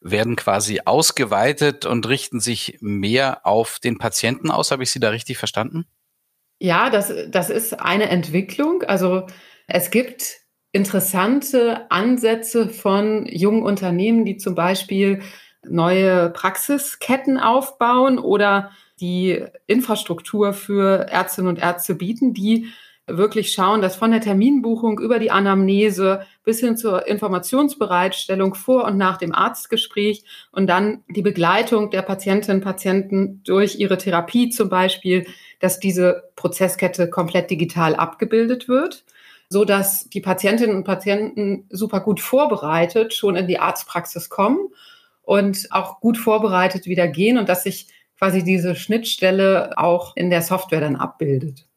werden 0.00 0.36
quasi 0.36 0.80
ausgeweitet 0.84 1.84
und 1.84 2.08
richten 2.08 2.40
sich 2.40 2.78
mehr 2.80 3.46
auf 3.46 3.78
den 3.78 3.98
Patienten 3.98 4.50
aus. 4.50 4.70
Habe 4.70 4.82
ich 4.82 4.90
Sie 4.90 5.00
da 5.00 5.10
richtig 5.10 5.38
verstanden? 5.38 5.86
Ja, 6.58 6.90
das, 6.90 7.12
das 7.28 7.50
ist 7.50 7.78
eine 7.80 8.08
Entwicklung. 8.08 8.82
Also 8.82 9.26
es 9.66 9.90
gibt 9.90 10.36
interessante 10.72 11.90
Ansätze 11.90 12.68
von 12.68 13.26
jungen 13.26 13.62
Unternehmen, 13.62 14.24
die 14.24 14.36
zum 14.36 14.54
Beispiel 14.54 15.22
neue 15.68 16.30
Praxisketten 16.30 17.38
aufbauen 17.38 18.18
oder 18.18 18.70
die 19.00 19.44
Infrastruktur 19.66 20.52
für 20.52 21.08
Ärztinnen 21.08 21.48
und 21.48 21.58
Ärzte 21.58 21.94
bieten, 21.94 22.34
die 22.34 22.68
wirklich 23.16 23.52
schauen, 23.52 23.82
dass 23.82 23.96
von 23.96 24.10
der 24.10 24.20
Terminbuchung 24.20 24.98
über 24.98 25.18
die 25.18 25.30
Anamnese 25.30 26.26
bis 26.44 26.60
hin 26.60 26.76
zur 26.76 27.06
Informationsbereitstellung 27.06 28.54
vor 28.54 28.84
und 28.84 28.96
nach 28.96 29.16
dem 29.16 29.34
Arztgespräch 29.34 30.24
und 30.52 30.66
dann 30.66 31.04
die 31.08 31.22
Begleitung 31.22 31.90
der 31.90 32.02
Patientinnen 32.02 32.58
und 32.58 32.64
Patienten 32.64 33.42
durch 33.44 33.76
ihre 33.78 33.98
Therapie 33.98 34.50
zum 34.50 34.68
Beispiel, 34.68 35.26
dass 35.60 35.80
diese 35.80 36.30
Prozesskette 36.36 37.08
komplett 37.08 37.50
digital 37.50 37.94
abgebildet 37.94 38.68
wird, 38.68 39.04
so 39.48 39.64
dass 39.64 40.08
die 40.08 40.20
Patientinnen 40.20 40.76
und 40.76 40.84
Patienten 40.84 41.66
super 41.70 42.00
gut 42.00 42.20
vorbereitet 42.20 43.14
schon 43.14 43.36
in 43.36 43.46
die 43.46 43.58
Arztpraxis 43.58 44.28
kommen 44.28 44.68
und 45.22 45.68
auch 45.70 46.00
gut 46.00 46.18
vorbereitet 46.18 46.86
wieder 46.86 47.08
gehen 47.08 47.38
und 47.38 47.48
dass 47.48 47.62
sich 47.62 47.88
quasi 48.18 48.44
diese 48.44 48.76
Schnittstelle 48.76 49.78
auch 49.78 50.14
in 50.14 50.28
der 50.28 50.42
Software 50.42 50.80
dann 50.80 50.96
abbildet. 50.96 51.69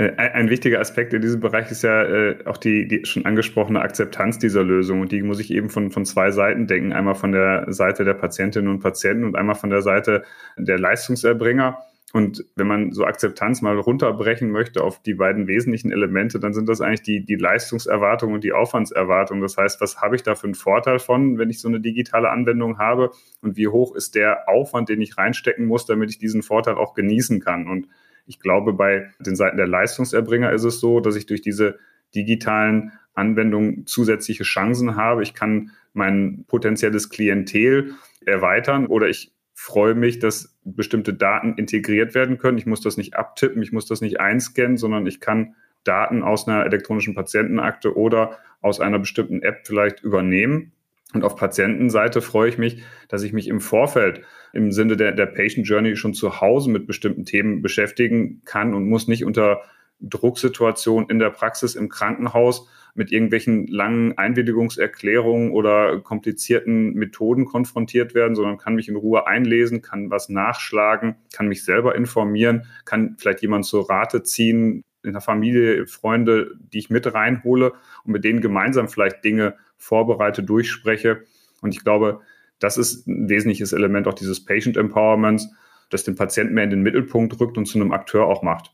Äh, 0.00 0.16
ein, 0.16 0.48
wichtiger 0.48 0.80
Aspekt 0.80 1.12
in 1.12 1.20
diesem 1.20 1.40
Bereich 1.40 1.70
ist 1.70 1.82
ja 1.82 2.02
äh, 2.02 2.38
auch 2.46 2.56
die, 2.56 2.88
die 2.88 3.04
schon 3.04 3.26
angesprochene 3.26 3.82
Akzeptanz 3.82 4.38
dieser 4.38 4.64
Lösung. 4.64 5.02
Und 5.02 5.12
die 5.12 5.22
muss 5.22 5.40
ich 5.40 5.50
eben 5.50 5.68
von, 5.68 5.90
von 5.90 6.06
zwei 6.06 6.30
Seiten 6.30 6.66
denken. 6.66 6.94
Einmal 6.94 7.14
von 7.14 7.32
der 7.32 7.70
Seite 7.70 8.04
der 8.04 8.14
Patientinnen 8.14 8.70
und 8.70 8.80
Patienten 8.80 9.24
und 9.24 9.36
einmal 9.36 9.56
von 9.56 9.68
der 9.68 9.82
Seite 9.82 10.24
der 10.56 10.78
Leistungserbringer. 10.78 11.78
Und 12.14 12.46
wenn 12.56 12.66
man 12.66 12.92
so 12.92 13.04
Akzeptanz 13.04 13.60
mal 13.60 13.78
runterbrechen 13.78 14.50
möchte 14.50 14.82
auf 14.82 15.02
die 15.02 15.12
beiden 15.12 15.46
wesentlichen 15.46 15.92
Elemente, 15.92 16.40
dann 16.40 16.54
sind 16.54 16.68
das 16.70 16.80
eigentlich 16.80 17.02
die, 17.02 17.24
die 17.24 17.36
Leistungserwartung 17.36 18.32
und 18.32 18.42
die 18.42 18.54
Aufwandserwartung. 18.54 19.42
Das 19.42 19.58
heißt, 19.58 19.82
was 19.82 20.00
habe 20.00 20.16
ich 20.16 20.22
da 20.22 20.34
für 20.34 20.44
einen 20.44 20.54
Vorteil 20.54 20.98
von, 20.98 21.36
wenn 21.36 21.50
ich 21.50 21.60
so 21.60 21.68
eine 21.68 21.78
digitale 21.78 22.30
Anwendung 22.30 22.78
habe? 22.78 23.10
Und 23.42 23.58
wie 23.58 23.68
hoch 23.68 23.94
ist 23.94 24.14
der 24.14 24.48
Aufwand, 24.48 24.88
den 24.88 25.02
ich 25.02 25.18
reinstecken 25.18 25.66
muss, 25.66 25.84
damit 25.84 26.08
ich 26.10 26.18
diesen 26.18 26.42
Vorteil 26.42 26.76
auch 26.76 26.94
genießen 26.94 27.40
kann? 27.40 27.68
Und 27.68 27.86
ich 28.30 28.38
glaube, 28.38 28.72
bei 28.72 29.10
den 29.18 29.34
Seiten 29.34 29.56
der 29.56 29.66
Leistungserbringer 29.66 30.52
ist 30.52 30.62
es 30.62 30.78
so, 30.78 31.00
dass 31.00 31.16
ich 31.16 31.26
durch 31.26 31.42
diese 31.42 31.80
digitalen 32.14 32.92
Anwendungen 33.12 33.86
zusätzliche 33.86 34.44
Chancen 34.44 34.94
habe. 34.94 35.24
Ich 35.24 35.34
kann 35.34 35.72
mein 35.94 36.44
potenzielles 36.46 37.10
Klientel 37.10 37.94
erweitern 38.24 38.86
oder 38.86 39.08
ich 39.08 39.32
freue 39.52 39.96
mich, 39.96 40.20
dass 40.20 40.56
bestimmte 40.64 41.12
Daten 41.12 41.54
integriert 41.54 42.14
werden 42.14 42.38
können. 42.38 42.56
Ich 42.56 42.66
muss 42.66 42.80
das 42.80 42.96
nicht 42.96 43.16
abtippen, 43.16 43.62
ich 43.62 43.72
muss 43.72 43.86
das 43.86 44.00
nicht 44.00 44.20
einscannen, 44.20 44.76
sondern 44.76 45.08
ich 45.08 45.18
kann 45.18 45.56
Daten 45.82 46.22
aus 46.22 46.46
einer 46.46 46.64
elektronischen 46.64 47.16
Patientenakte 47.16 47.96
oder 47.96 48.38
aus 48.60 48.78
einer 48.78 49.00
bestimmten 49.00 49.42
App 49.42 49.66
vielleicht 49.66 50.04
übernehmen 50.04 50.70
und 51.14 51.24
auf 51.24 51.36
Patientenseite 51.36 52.20
freue 52.20 52.48
ich 52.48 52.58
mich, 52.58 52.82
dass 53.08 53.22
ich 53.22 53.32
mich 53.32 53.48
im 53.48 53.60
Vorfeld 53.60 54.22
im 54.52 54.72
Sinne 54.72 54.96
der, 54.96 55.12
der 55.12 55.26
Patient 55.26 55.66
Journey 55.66 55.96
schon 55.96 56.14
zu 56.14 56.40
Hause 56.40 56.70
mit 56.70 56.86
bestimmten 56.86 57.24
Themen 57.24 57.62
beschäftigen 57.62 58.42
kann 58.44 58.74
und 58.74 58.88
muss 58.88 59.08
nicht 59.08 59.24
unter 59.24 59.62
Drucksituationen 60.00 61.10
in 61.10 61.18
der 61.18 61.30
Praxis 61.30 61.74
im 61.74 61.88
Krankenhaus 61.88 62.68
mit 62.94 63.12
irgendwelchen 63.12 63.66
langen 63.66 64.18
Einwilligungserklärungen 64.18 65.52
oder 65.52 66.00
komplizierten 66.00 66.94
Methoden 66.94 67.44
konfrontiert 67.44 68.14
werden, 68.14 68.34
sondern 68.34 68.58
kann 68.58 68.74
mich 68.74 68.88
in 68.88 68.96
Ruhe 68.96 69.26
einlesen, 69.26 69.82
kann 69.82 70.10
was 70.10 70.28
nachschlagen, 70.28 71.16
kann 71.32 71.48
mich 71.48 71.64
selber 71.64 71.94
informieren, 71.94 72.66
kann 72.84 73.16
vielleicht 73.18 73.42
jemand 73.42 73.66
zur 73.66 73.88
Rate 73.88 74.22
ziehen, 74.22 74.82
in 75.02 75.12
der 75.12 75.22
Familie, 75.22 75.86
Freunde, 75.86 76.56
die 76.58 76.78
ich 76.78 76.90
mit 76.90 77.12
reinhole 77.14 77.72
und 78.04 78.12
mit 78.12 78.24
denen 78.24 78.40
gemeinsam 78.42 78.88
vielleicht 78.88 79.24
Dinge 79.24 79.56
vorbereite, 79.80 80.44
durchspreche. 80.44 81.24
Und 81.60 81.74
ich 81.74 81.82
glaube, 81.82 82.20
das 82.60 82.78
ist 82.78 83.08
ein 83.08 83.28
wesentliches 83.28 83.72
Element 83.72 84.06
auch 84.06 84.14
dieses 84.14 84.44
Patient 84.44 84.76
Empowerments, 84.76 85.48
das 85.88 86.04
den 86.04 86.14
Patienten 86.14 86.54
mehr 86.54 86.64
in 86.64 86.70
den 86.70 86.82
Mittelpunkt 86.82 87.40
rückt 87.40 87.58
und 87.58 87.66
zu 87.66 87.80
einem 87.80 87.90
Akteur 87.90 88.26
auch 88.26 88.42
macht. 88.42 88.72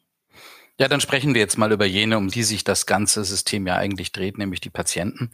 Ja, 0.78 0.88
dann 0.88 1.00
sprechen 1.00 1.32
wir 1.32 1.40
jetzt 1.40 1.56
mal 1.56 1.72
über 1.72 1.86
jene, 1.86 2.18
um 2.18 2.28
die 2.28 2.42
sich 2.42 2.62
das 2.62 2.84
ganze 2.84 3.24
System 3.24 3.66
ja 3.66 3.76
eigentlich 3.76 4.12
dreht, 4.12 4.36
nämlich 4.36 4.60
die 4.60 4.68
Patienten. 4.68 5.30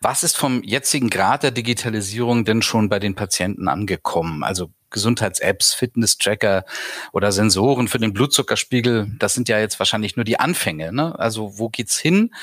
Was 0.00 0.22
ist 0.22 0.38
vom 0.38 0.62
jetzigen 0.62 1.10
Grad 1.10 1.42
der 1.42 1.50
Digitalisierung 1.50 2.46
denn 2.46 2.62
schon 2.62 2.88
bei 2.88 2.98
den 2.98 3.14
Patienten 3.14 3.68
angekommen? 3.68 4.42
Also 4.42 4.70
Gesundheits-Apps, 4.88 5.74
Fitness-Tracker 5.74 6.64
oder 7.12 7.30
Sensoren 7.30 7.88
für 7.88 7.98
den 7.98 8.14
Blutzuckerspiegel, 8.14 9.12
das 9.18 9.34
sind 9.34 9.50
ja 9.50 9.58
jetzt 9.58 9.78
wahrscheinlich 9.78 10.16
nur 10.16 10.24
die 10.24 10.40
Anfänge. 10.40 10.92
Ne? 10.92 11.18
Also 11.18 11.58
wo 11.58 11.68
geht's 11.68 11.98
hin? 11.98 12.34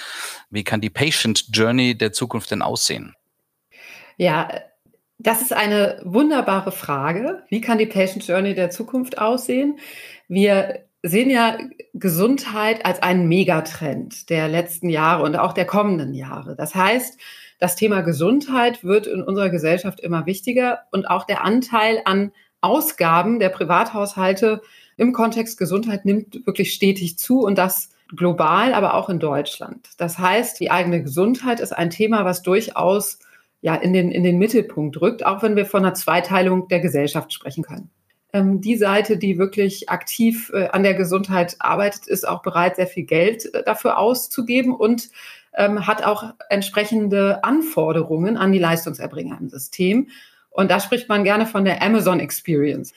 Wie 0.52 0.64
kann 0.64 0.80
die 0.80 0.92
Patient 0.92 1.46
Journey 1.52 1.98
der 1.98 2.14
Zukunft 2.14 2.52
denn 2.52 2.62
aussehen? 2.62 3.16
Ja, 4.18 4.50
das 5.18 5.42
ist 5.42 5.54
eine 5.54 6.02
wunderbare 6.04 6.72
Frage. 6.72 7.44
Wie 7.50 7.62
kann 7.62 7.80
die 7.80 7.88
Patient 7.88 8.28
Journey 8.28 8.54
der 8.54 8.70
Zukunft 8.70 9.18
aussehen? 9.18 9.80
Wir 10.28 10.86
sehen 11.04 11.30
ja 11.30 11.58
Gesundheit 11.94 12.86
als 12.86 13.04
einen 13.04 13.28
Megatrend 13.28 14.30
der 14.30 14.48
letzten 14.48 14.90
Jahre 14.90 15.24
und 15.24 15.36
auch 15.36 15.54
der 15.54 15.66
kommenden 15.66 16.14
Jahre. 16.14 16.56
Das 16.56 16.74
heißt, 16.74 17.20
das 17.60 17.76
Thema 17.76 18.02
Gesundheit 18.02 18.84
wird 18.84 19.06
in 19.06 19.22
unserer 19.22 19.50
Gesellschaft 19.50 20.00
immer 20.00 20.26
wichtiger 20.26 20.80
und 20.92 21.06
auch 21.06 21.26
der 21.26 21.44
Anteil 21.44 22.02
an 22.06 22.32
Ausgaben 22.62 23.40
der 23.40 23.50
Privathaushalte 23.50 24.62
im 24.96 25.12
Kontext 25.12 25.58
Gesundheit 25.58 26.06
nimmt 26.06 26.46
wirklich 26.46 26.74
stetig 26.74 27.18
zu 27.18 27.42
und 27.42 27.58
das 27.58 27.90
global, 28.16 28.74
aber 28.74 28.94
auch 28.94 29.10
in 29.10 29.20
Deutschland. 29.20 29.90
Das 29.98 30.20
heißt, 30.20 30.60
die 30.60 30.72
eigene 30.72 31.04
Gesundheit 31.04 31.60
ist 31.60 31.74
ein 31.74 31.90
Thema, 31.90 32.26
was 32.26 32.44
durchaus 32.44 33.20
ja 33.62 33.76
in 33.76 33.92
den, 33.92 34.12
in 34.12 34.24
den 34.24 34.38
Mittelpunkt 34.38 35.02
rückt, 35.02 35.26
auch 35.26 35.42
wenn 35.42 35.56
wir 35.56 35.66
von 35.66 35.84
einer 35.84 35.94
Zweiteilung 35.96 36.68
der 36.68 36.80
Gesellschaft 36.80 37.34
sprechen 37.34 37.64
können. 37.64 37.90
Ähm, 38.34 38.62
die 38.62 38.76
Seite, 38.76 39.18
die 39.18 39.38
wirklich 39.38 39.90
aktiv 39.90 40.52
äh, 40.54 40.68
an 40.70 40.84
der 40.84 40.96
Gesundheit 40.96 41.56
arbeitet, 41.60 42.08
ist 42.08 42.28
auch 42.28 42.42
bereit, 42.42 42.76
sehr 42.76 42.88
viel 42.88 43.04
Geld 43.04 43.54
äh, 43.54 43.64
dafür 43.64 44.00
auszugeben 44.00 44.74
und 44.74 45.10
ähm, 45.56 45.86
hat 45.86 46.04
auch 46.04 46.34
entsprechende 46.50 47.44
Anforderungen 47.44 48.38
an 48.38 48.52
die 48.52 48.60
Leistungserbringer 48.60 49.38
im 49.40 49.50
System. 49.50 50.10
Und 50.50 50.72
da 50.72 50.80
spricht 50.80 51.10
man 51.10 51.24
gerne 51.24 51.46
von 51.46 51.64
der 51.64 51.82
Amazon 51.84 52.20
Experience. 52.20 52.94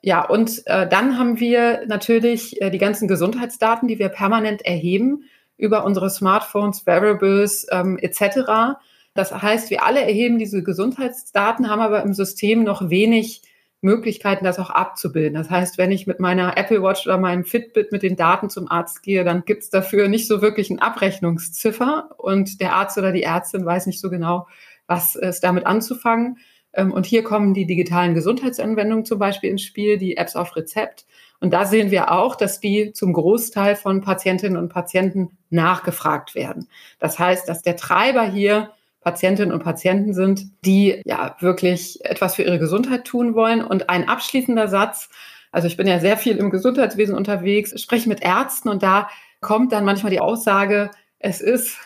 Ja, 0.00 0.24
und 0.24 0.66
äh, 0.66 0.88
dann 0.88 1.16
haben 1.16 1.38
wir 1.38 1.86
natürlich 1.86 2.60
äh, 2.60 2.70
die 2.70 2.78
ganzen 2.78 3.06
Gesundheitsdaten, 3.06 3.86
die 3.86 4.00
wir 4.00 4.08
permanent 4.08 4.64
erheben 4.66 5.24
über 5.56 5.84
unsere 5.84 6.10
Smartphones, 6.10 6.86
Wearables 6.86 7.68
ähm, 7.70 7.98
etc. 7.98 8.80
Das 9.14 9.32
heißt, 9.32 9.70
wir 9.70 9.84
alle 9.84 10.00
erheben 10.00 10.40
diese 10.40 10.64
Gesundheitsdaten, 10.64 11.70
haben 11.70 11.80
aber 11.80 12.02
im 12.02 12.14
System 12.14 12.64
noch 12.64 12.90
wenig 12.90 13.42
Möglichkeiten, 13.82 14.44
das 14.44 14.58
auch 14.58 14.70
abzubilden. 14.70 15.34
Das 15.34 15.50
heißt, 15.50 15.76
wenn 15.76 15.90
ich 15.90 16.06
mit 16.06 16.20
meiner 16.20 16.56
Apple 16.56 16.82
Watch 16.82 17.06
oder 17.06 17.18
meinem 17.18 17.44
Fitbit 17.44 17.92
mit 17.92 18.02
den 18.02 18.16
Daten 18.16 18.48
zum 18.48 18.70
Arzt 18.70 19.02
gehe, 19.02 19.24
dann 19.24 19.44
gibt 19.44 19.64
es 19.64 19.70
dafür 19.70 20.08
nicht 20.08 20.28
so 20.28 20.40
wirklich 20.40 20.70
einen 20.70 20.78
Abrechnungsziffer 20.78 22.10
und 22.16 22.60
der 22.60 22.74
Arzt 22.74 22.96
oder 22.96 23.12
die 23.12 23.24
Ärztin 23.24 23.66
weiß 23.66 23.86
nicht 23.86 24.00
so 24.00 24.08
genau, 24.08 24.46
was 24.86 25.16
ist 25.16 25.42
damit 25.44 25.66
anzufangen. 25.66 26.38
Ähm, 26.72 26.92
und 26.92 27.06
hier 27.06 27.24
kommen 27.24 27.54
die 27.54 27.66
digitalen 27.66 28.14
Gesundheitsanwendungen 28.14 29.04
zum 29.04 29.18
Beispiel 29.18 29.50
ins 29.50 29.62
Spiel, 29.62 29.98
die 29.98 30.16
Apps 30.16 30.36
auf 30.36 30.56
Rezept. 30.56 31.04
Und 31.40 31.52
da 31.52 31.64
sehen 31.64 31.90
wir 31.90 32.12
auch, 32.12 32.36
dass 32.36 32.60
die 32.60 32.92
zum 32.92 33.12
Großteil 33.12 33.74
von 33.74 34.00
Patientinnen 34.00 34.56
und 34.56 34.68
Patienten 34.68 35.36
nachgefragt 35.50 36.36
werden. 36.36 36.68
Das 37.00 37.18
heißt, 37.18 37.48
dass 37.48 37.62
der 37.62 37.76
Treiber 37.76 38.22
hier 38.22 38.70
Patientinnen 39.02 39.52
und 39.52 39.62
Patienten 39.62 40.14
sind, 40.14 40.46
die 40.64 41.02
ja 41.04 41.36
wirklich 41.40 42.04
etwas 42.04 42.36
für 42.36 42.42
ihre 42.42 42.58
Gesundheit 42.58 43.04
tun 43.04 43.34
wollen. 43.34 43.64
Und 43.64 43.90
ein 43.90 44.08
abschließender 44.08 44.68
Satz, 44.68 45.10
also 45.50 45.66
ich 45.66 45.76
bin 45.76 45.86
ja 45.86 45.98
sehr 45.98 46.16
viel 46.16 46.36
im 46.36 46.50
Gesundheitswesen 46.50 47.14
unterwegs, 47.14 47.78
spreche 47.80 48.08
mit 48.08 48.22
Ärzten 48.22 48.68
und 48.68 48.82
da 48.82 49.08
kommt 49.40 49.72
dann 49.72 49.84
manchmal 49.84 50.12
die 50.12 50.20
Aussage, 50.20 50.90
es 51.18 51.40
ist 51.40 51.78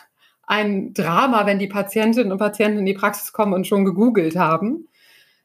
ein 0.45 0.93
Drama, 0.93 1.45
wenn 1.45 1.59
die 1.59 1.67
Patientinnen 1.67 2.31
und 2.31 2.37
Patienten 2.37 2.79
in 2.79 2.85
die 2.85 2.93
Praxis 2.93 3.33
kommen 3.33 3.53
und 3.53 3.67
schon 3.67 3.83
gegoogelt 3.83 4.37
haben. 4.37 4.87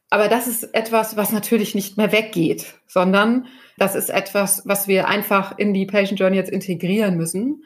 Aber 0.09 0.27
das 0.27 0.47
ist 0.47 0.75
etwas, 0.75 1.17
was 1.17 1.31
natürlich 1.31 1.73
nicht 1.73 1.97
mehr 1.97 2.11
weggeht, 2.11 2.75
sondern 2.87 3.47
das 3.77 3.95
ist 3.95 4.09
etwas, 4.09 4.61
was 4.65 4.87
wir 4.87 5.07
einfach 5.07 5.57
in 5.57 5.73
die 5.73 5.87
Patient 5.87 6.19
Journey 6.19 6.37
jetzt 6.37 6.51
integrieren 6.51 7.17
müssen. 7.17 7.65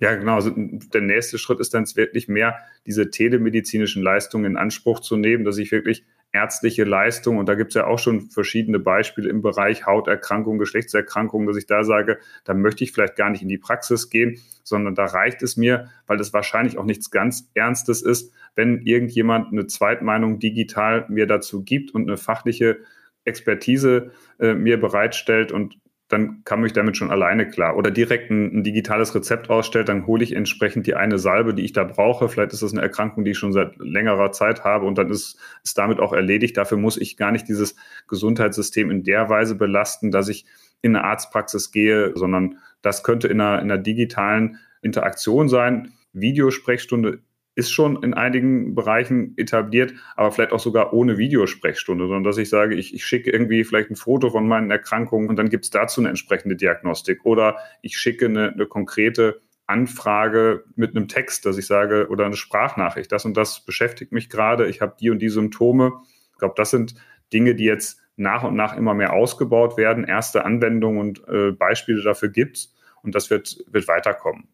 Ja, 0.00 0.14
genau. 0.14 0.36
Also 0.36 0.52
der 0.54 1.00
nächste 1.00 1.38
Schritt 1.38 1.58
ist 1.58 1.74
dann 1.74 1.84
wirklich 1.96 2.28
mehr, 2.28 2.56
diese 2.86 3.10
telemedizinischen 3.10 4.02
Leistungen 4.02 4.44
in 4.44 4.56
Anspruch 4.56 5.00
zu 5.00 5.16
nehmen, 5.16 5.44
dass 5.44 5.58
ich 5.58 5.72
wirklich 5.72 6.04
ärztliche 6.32 6.84
Leistung. 6.84 7.36
Und 7.38 7.48
da 7.48 7.54
gibt 7.54 7.70
es 7.70 7.74
ja 7.74 7.86
auch 7.86 7.98
schon 7.98 8.30
verschiedene 8.30 8.78
Beispiele 8.78 9.28
im 9.28 9.42
Bereich 9.42 9.86
Hauterkrankungen, 9.86 10.60
Geschlechtserkrankungen, 10.60 11.48
dass 11.48 11.56
ich 11.56 11.66
da 11.66 11.82
sage, 11.82 12.18
da 12.44 12.54
möchte 12.54 12.84
ich 12.84 12.92
vielleicht 12.92 13.16
gar 13.16 13.30
nicht 13.30 13.42
in 13.42 13.48
die 13.48 13.58
Praxis 13.58 14.08
gehen, 14.08 14.38
sondern 14.62 14.94
da 14.94 15.06
reicht 15.06 15.42
es 15.42 15.56
mir, 15.56 15.90
weil 16.06 16.16
das 16.18 16.32
wahrscheinlich 16.32 16.78
auch 16.78 16.84
nichts 16.84 17.10
ganz 17.10 17.50
Ernstes 17.54 18.02
ist, 18.02 18.32
wenn 18.54 18.82
irgendjemand 18.82 19.52
eine 19.52 19.66
Zweitmeinung 19.66 20.38
digital 20.38 21.06
mir 21.08 21.26
dazu 21.26 21.64
gibt 21.64 21.92
und 21.92 22.02
eine 22.02 22.18
fachliche 22.18 22.78
Expertise 23.24 24.12
äh, 24.38 24.54
mir 24.54 24.78
bereitstellt 24.78 25.50
und 25.50 25.78
dann 26.08 26.42
kam 26.44 26.64
ich 26.64 26.72
damit 26.72 26.96
schon 26.96 27.10
alleine 27.10 27.48
klar. 27.48 27.76
Oder 27.76 27.90
direkt 27.90 28.30
ein, 28.30 28.58
ein, 28.58 28.64
digitales 28.64 29.14
Rezept 29.14 29.50
ausstellt, 29.50 29.88
dann 29.90 30.06
hole 30.06 30.24
ich 30.24 30.34
entsprechend 30.34 30.86
die 30.86 30.94
eine 30.94 31.18
Salbe, 31.18 31.52
die 31.52 31.64
ich 31.64 31.74
da 31.74 31.84
brauche. 31.84 32.28
Vielleicht 32.28 32.54
ist 32.54 32.62
das 32.62 32.72
eine 32.72 32.80
Erkrankung, 32.80 33.24
die 33.24 33.32
ich 33.32 33.38
schon 33.38 33.52
seit 33.52 33.76
längerer 33.76 34.32
Zeit 34.32 34.64
habe 34.64 34.86
und 34.86 34.96
dann 34.96 35.10
ist 35.10 35.38
es 35.62 35.74
damit 35.74 36.00
auch 36.00 36.14
erledigt. 36.14 36.56
Dafür 36.56 36.78
muss 36.78 36.96
ich 36.96 37.18
gar 37.18 37.30
nicht 37.30 37.46
dieses 37.46 37.76
Gesundheitssystem 38.08 38.90
in 38.90 39.04
der 39.04 39.28
Weise 39.28 39.54
belasten, 39.54 40.10
dass 40.10 40.28
ich 40.28 40.46
in 40.80 40.96
eine 40.96 41.04
Arztpraxis 41.04 41.72
gehe, 41.72 42.12
sondern 42.14 42.58
das 42.80 43.02
könnte 43.02 43.28
in 43.28 43.40
einer, 43.40 43.60
in 43.60 43.70
einer 43.70 43.80
digitalen 43.80 44.58
Interaktion 44.80 45.48
sein. 45.48 45.92
Videosprechstunde 46.14 47.20
ist 47.58 47.72
schon 47.72 48.04
in 48.04 48.14
einigen 48.14 48.76
Bereichen 48.76 49.34
etabliert, 49.36 49.92
aber 50.14 50.30
vielleicht 50.30 50.52
auch 50.52 50.60
sogar 50.60 50.92
ohne 50.92 51.18
Videosprechstunde, 51.18 52.04
sondern 52.04 52.22
dass 52.22 52.38
ich 52.38 52.48
sage, 52.48 52.76
ich, 52.76 52.94
ich 52.94 53.04
schicke 53.04 53.32
irgendwie 53.32 53.64
vielleicht 53.64 53.90
ein 53.90 53.96
Foto 53.96 54.30
von 54.30 54.46
meinen 54.46 54.70
Erkrankungen 54.70 55.28
und 55.28 55.34
dann 55.34 55.48
gibt 55.48 55.64
es 55.64 55.70
dazu 55.70 56.00
eine 56.00 56.08
entsprechende 56.08 56.54
Diagnostik 56.54 57.24
oder 57.24 57.56
ich 57.82 57.98
schicke 57.98 58.26
eine, 58.26 58.52
eine 58.52 58.66
konkrete 58.66 59.40
Anfrage 59.66 60.66
mit 60.76 60.94
einem 60.94 61.08
Text, 61.08 61.46
dass 61.46 61.58
ich 61.58 61.66
sage, 61.66 62.06
oder 62.10 62.26
eine 62.26 62.36
Sprachnachricht, 62.36 63.10
das 63.10 63.24
und 63.24 63.36
das 63.36 63.64
beschäftigt 63.64 64.12
mich 64.12 64.30
gerade, 64.30 64.68
ich 64.68 64.80
habe 64.80 64.94
die 65.00 65.10
und 65.10 65.18
die 65.18 65.28
Symptome. 65.28 65.94
Ich 66.30 66.38
glaube, 66.38 66.54
das 66.56 66.70
sind 66.70 66.94
Dinge, 67.32 67.56
die 67.56 67.64
jetzt 67.64 68.00
nach 68.14 68.44
und 68.44 68.54
nach 68.54 68.76
immer 68.76 68.94
mehr 68.94 69.12
ausgebaut 69.14 69.76
werden, 69.76 70.04
erste 70.04 70.44
Anwendungen 70.44 71.00
und 71.00 71.26
äh, 71.26 71.50
Beispiele 71.50 72.04
dafür 72.04 72.28
gibt 72.28 72.68
und 73.02 73.16
das 73.16 73.30
wird, 73.30 73.64
wird 73.66 73.88
weiterkommen. 73.88 74.46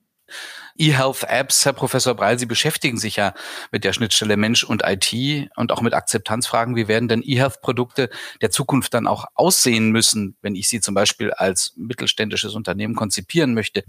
E-Health-Apps, 0.77 1.65
Herr 1.65 1.73
Professor 1.73 2.15
Breil, 2.15 2.39
Sie 2.39 2.47
beschäftigen 2.47 2.99
sich 2.99 3.17
ja 3.17 3.35
mit 3.71 3.85
der 3.85 3.93
Schnittstelle 3.93 4.37
Mensch 4.37 4.65
und 4.65 4.83
IT 4.85 5.51
und 5.57 5.71
auch 5.71 5.81
mit 5.83 5.95
Akzeptanzfragen. 5.95 6.75
Wie 6.75 6.89
werden 6.89 7.09
denn 7.09 7.23
E-Health-Produkte 7.25 8.11
der 8.41 8.51
Zukunft 8.51 8.95
dann 8.95 9.07
auch 9.07 9.27
aussehen 9.35 9.91
müssen, 9.91 10.37
wenn 10.43 10.57
ich 10.57 10.69
sie 10.69 10.81
zum 10.81 10.95
Beispiel 10.95 11.31
als 11.31 11.75
mittelständisches 11.77 12.55
Unternehmen 12.55 12.95
konzipieren 12.95 13.55
möchte? 13.55 13.85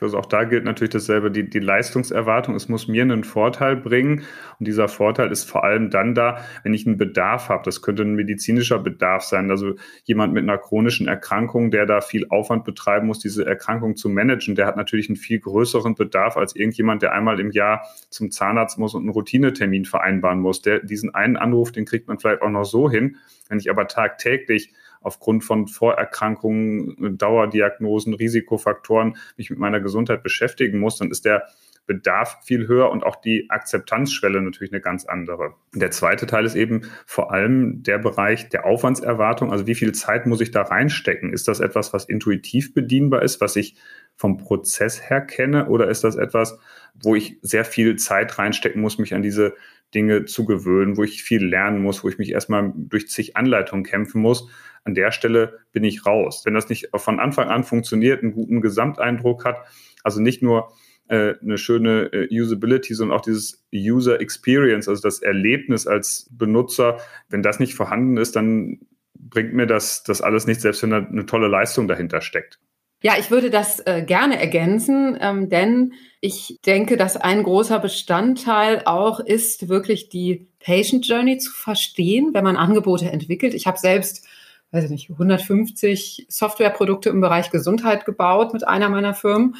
Also 0.00 0.18
auch 0.18 0.26
da 0.26 0.44
gilt 0.44 0.64
natürlich 0.64 0.92
dasselbe, 0.92 1.30
die, 1.30 1.48
die 1.48 1.58
Leistungserwartung. 1.58 2.54
Es 2.54 2.68
muss 2.68 2.88
mir 2.88 3.02
einen 3.02 3.24
Vorteil 3.24 3.76
bringen. 3.76 4.22
Und 4.58 4.68
dieser 4.68 4.88
Vorteil 4.88 5.30
ist 5.30 5.44
vor 5.44 5.64
allem 5.64 5.90
dann 5.90 6.14
da, 6.14 6.44
wenn 6.62 6.74
ich 6.74 6.86
einen 6.86 6.96
Bedarf 6.96 7.48
habe. 7.48 7.62
Das 7.64 7.82
könnte 7.82 8.02
ein 8.02 8.14
medizinischer 8.14 8.78
Bedarf 8.78 9.24
sein. 9.24 9.50
Also 9.50 9.74
jemand 10.04 10.32
mit 10.32 10.42
einer 10.42 10.58
chronischen 10.58 11.08
Erkrankung, 11.08 11.70
der 11.70 11.86
da 11.86 12.00
viel 12.00 12.26
Aufwand 12.28 12.64
betreiben 12.64 13.06
muss, 13.06 13.18
diese 13.18 13.44
Erkrankung 13.44 13.96
zu 13.96 14.08
managen, 14.08 14.54
der 14.54 14.66
hat 14.66 14.76
natürlich 14.76 15.08
einen 15.08 15.16
viel 15.16 15.40
größeren 15.40 15.94
Bedarf 15.94 16.36
als 16.36 16.54
irgendjemand, 16.54 17.02
der 17.02 17.12
einmal 17.12 17.40
im 17.40 17.50
Jahr 17.50 17.82
zum 18.10 18.30
Zahnarzt 18.30 18.78
muss 18.78 18.94
und 18.94 19.02
einen 19.02 19.10
Routinetermin 19.10 19.84
vereinbaren 19.84 20.40
muss. 20.40 20.62
Der, 20.62 20.80
diesen 20.80 21.14
einen 21.14 21.36
Anruf, 21.36 21.72
den 21.72 21.84
kriegt 21.84 22.08
man 22.08 22.18
vielleicht 22.18 22.42
auch 22.42 22.50
noch 22.50 22.64
so 22.64 22.90
hin. 22.90 23.16
Wenn 23.48 23.58
ich 23.58 23.70
aber 23.70 23.88
tagtäglich 23.88 24.72
aufgrund 25.00 25.44
von 25.44 25.68
Vorerkrankungen, 25.68 27.18
Dauerdiagnosen, 27.18 28.14
Risikofaktoren 28.14 29.16
mich 29.36 29.50
mit 29.50 29.58
meiner 29.58 29.80
Gesundheit 29.80 30.22
beschäftigen 30.22 30.78
muss, 30.78 30.98
dann 30.98 31.10
ist 31.10 31.24
der 31.24 31.48
Bedarf 31.88 32.44
viel 32.44 32.68
höher 32.68 32.90
und 32.90 33.02
auch 33.02 33.16
die 33.16 33.48
Akzeptanzschwelle 33.48 34.40
natürlich 34.42 34.72
eine 34.72 34.82
ganz 34.82 35.06
andere. 35.06 35.54
Der 35.74 35.90
zweite 35.90 36.26
Teil 36.26 36.44
ist 36.44 36.54
eben 36.54 36.82
vor 37.06 37.32
allem 37.32 37.82
der 37.82 37.98
Bereich 37.98 38.50
der 38.50 38.66
Aufwandserwartung. 38.66 39.50
Also 39.50 39.66
wie 39.66 39.74
viel 39.74 39.92
Zeit 39.92 40.26
muss 40.26 40.42
ich 40.42 40.50
da 40.50 40.62
reinstecken? 40.62 41.32
Ist 41.32 41.48
das 41.48 41.60
etwas, 41.60 41.92
was 41.94 42.04
intuitiv 42.04 42.74
bedienbar 42.74 43.22
ist, 43.22 43.40
was 43.40 43.56
ich 43.56 43.74
vom 44.14 44.36
Prozess 44.36 45.08
her 45.08 45.22
kenne? 45.22 45.68
Oder 45.68 45.88
ist 45.88 46.04
das 46.04 46.16
etwas, 46.16 46.58
wo 47.02 47.14
ich 47.14 47.38
sehr 47.40 47.64
viel 47.64 47.96
Zeit 47.96 48.38
reinstecken 48.38 48.82
muss, 48.82 48.98
mich 48.98 49.14
an 49.14 49.22
diese 49.22 49.54
Dinge 49.94 50.24
zu 50.26 50.44
gewöhnen, 50.44 50.96
wo 50.96 51.04
ich 51.04 51.22
viel 51.22 51.44
lernen 51.44 51.82
muss, 51.82 52.04
wo 52.04 52.08
ich 52.08 52.18
mich 52.18 52.32
erstmal 52.32 52.72
durch 52.74 53.08
zig 53.08 53.36
Anleitungen 53.36 53.84
kämpfen 53.84 54.20
muss? 54.20 54.48
an 54.88 54.94
der 54.94 55.12
Stelle 55.12 55.58
bin 55.72 55.84
ich 55.84 56.06
raus. 56.06 56.42
Wenn 56.44 56.54
das 56.54 56.68
nicht 56.68 56.88
von 56.94 57.20
Anfang 57.20 57.48
an 57.48 57.62
funktioniert, 57.62 58.22
einen 58.22 58.32
guten 58.32 58.60
Gesamteindruck 58.60 59.44
hat, 59.44 59.58
also 60.02 60.20
nicht 60.20 60.42
nur 60.42 60.72
äh, 61.08 61.34
eine 61.42 61.58
schöne 61.58 62.10
äh, 62.12 62.28
Usability, 62.30 62.94
sondern 62.94 63.18
auch 63.18 63.22
dieses 63.22 63.66
User 63.72 64.20
Experience, 64.20 64.88
also 64.88 65.02
das 65.02 65.20
Erlebnis 65.20 65.86
als 65.86 66.28
Benutzer, 66.32 66.98
wenn 67.28 67.42
das 67.42 67.60
nicht 67.60 67.74
vorhanden 67.74 68.16
ist, 68.16 68.34
dann 68.34 68.80
bringt 69.14 69.52
mir 69.52 69.66
das, 69.66 70.02
das 70.04 70.22
alles 70.22 70.46
nicht, 70.46 70.60
selbst 70.60 70.82
wenn 70.82 70.90
da 70.90 70.98
eine 70.98 71.26
tolle 71.26 71.48
Leistung 71.48 71.86
dahinter 71.86 72.22
steckt. 72.22 72.58
Ja, 73.02 73.14
ich 73.18 73.30
würde 73.30 73.50
das 73.50 73.80
äh, 73.80 74.02
gerne 74.02 74.40
ergänzen, 74.40 75.16
ähm, 75.20 75.48
denn 75.48 75.92
ich 76.20 76.58
denke, 76.66 76.96
dass 76.96 77.16
ein 77.16 77.44
großer 77.44 77.78
Bestandteil 77.78 78.82
auch 78.86 79.20
ist, 79.20 79.68
wirklich 79.68 80.08
die 80.08 80.48
Patient 80.58 81.06
Journey 81.06 81.38
zu 81.38 81.52
verstehen, 81.52 82.30
wenn 82.34 82.42
man 82.42 82.56
Angebote 82.56 83.10
entwickelt. 83.10 83.54
Ich 83.54 83.68
habe 83.68 83.78
selbst 83.78 84.26
weiß 84.70 84.84
ich 84.84 84.90
nicht, 84.90 85.10
150 85.10 86.26
Softwareprodukte 86.28 87.08
im 87.08 87.20
Bereich 87.20 87.50
Gesundheit 87.50 88.04
gebaut 88.04 88.52
mit 88.52 88.66
einer 88.66 88.88
meiner 88.88 89.14
Firmen. 89.14 89.56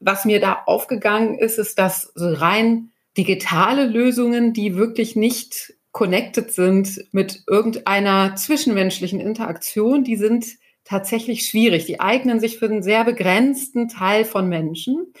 Was 0.00 0.24
mir 0.24 0.40
da 0.40 0.62
aufgegangen 0.66 1.38
ist, 1.38 1.58
ist, 1.58 1.78
dass 1.78 2.12
so 2.14 2.32
rein 2.32 2.90
digitale 3.16 3.86
Lösungen, 3.86 4.52
die 4.52 4.76
wirklich 4.76 5.16
nicht 5.16 5.74
connected 5.92 6.52
sind 6.52 7.04
mit 7.12 7.44
irgendeiner 7.46 8.34
zwischenmenschlichen 8.36 9.20
Interaktion, 9.20 10.04
die 10.04 10.16
sind 10.16 10.46
tatsächlich 10.84 11.46
schwierig. 11.46 11.86
Die 11.86 12.00
eignen 12.00 12.40
sich 12.40 12.58
für 12.58 12.66
einen 12.66 12.82
sehr 12.82 13.04
begrenzten 13.04 13.88
Teil 13.88 14.24
von 14.24 14.48
Menschen. 14.48 15.12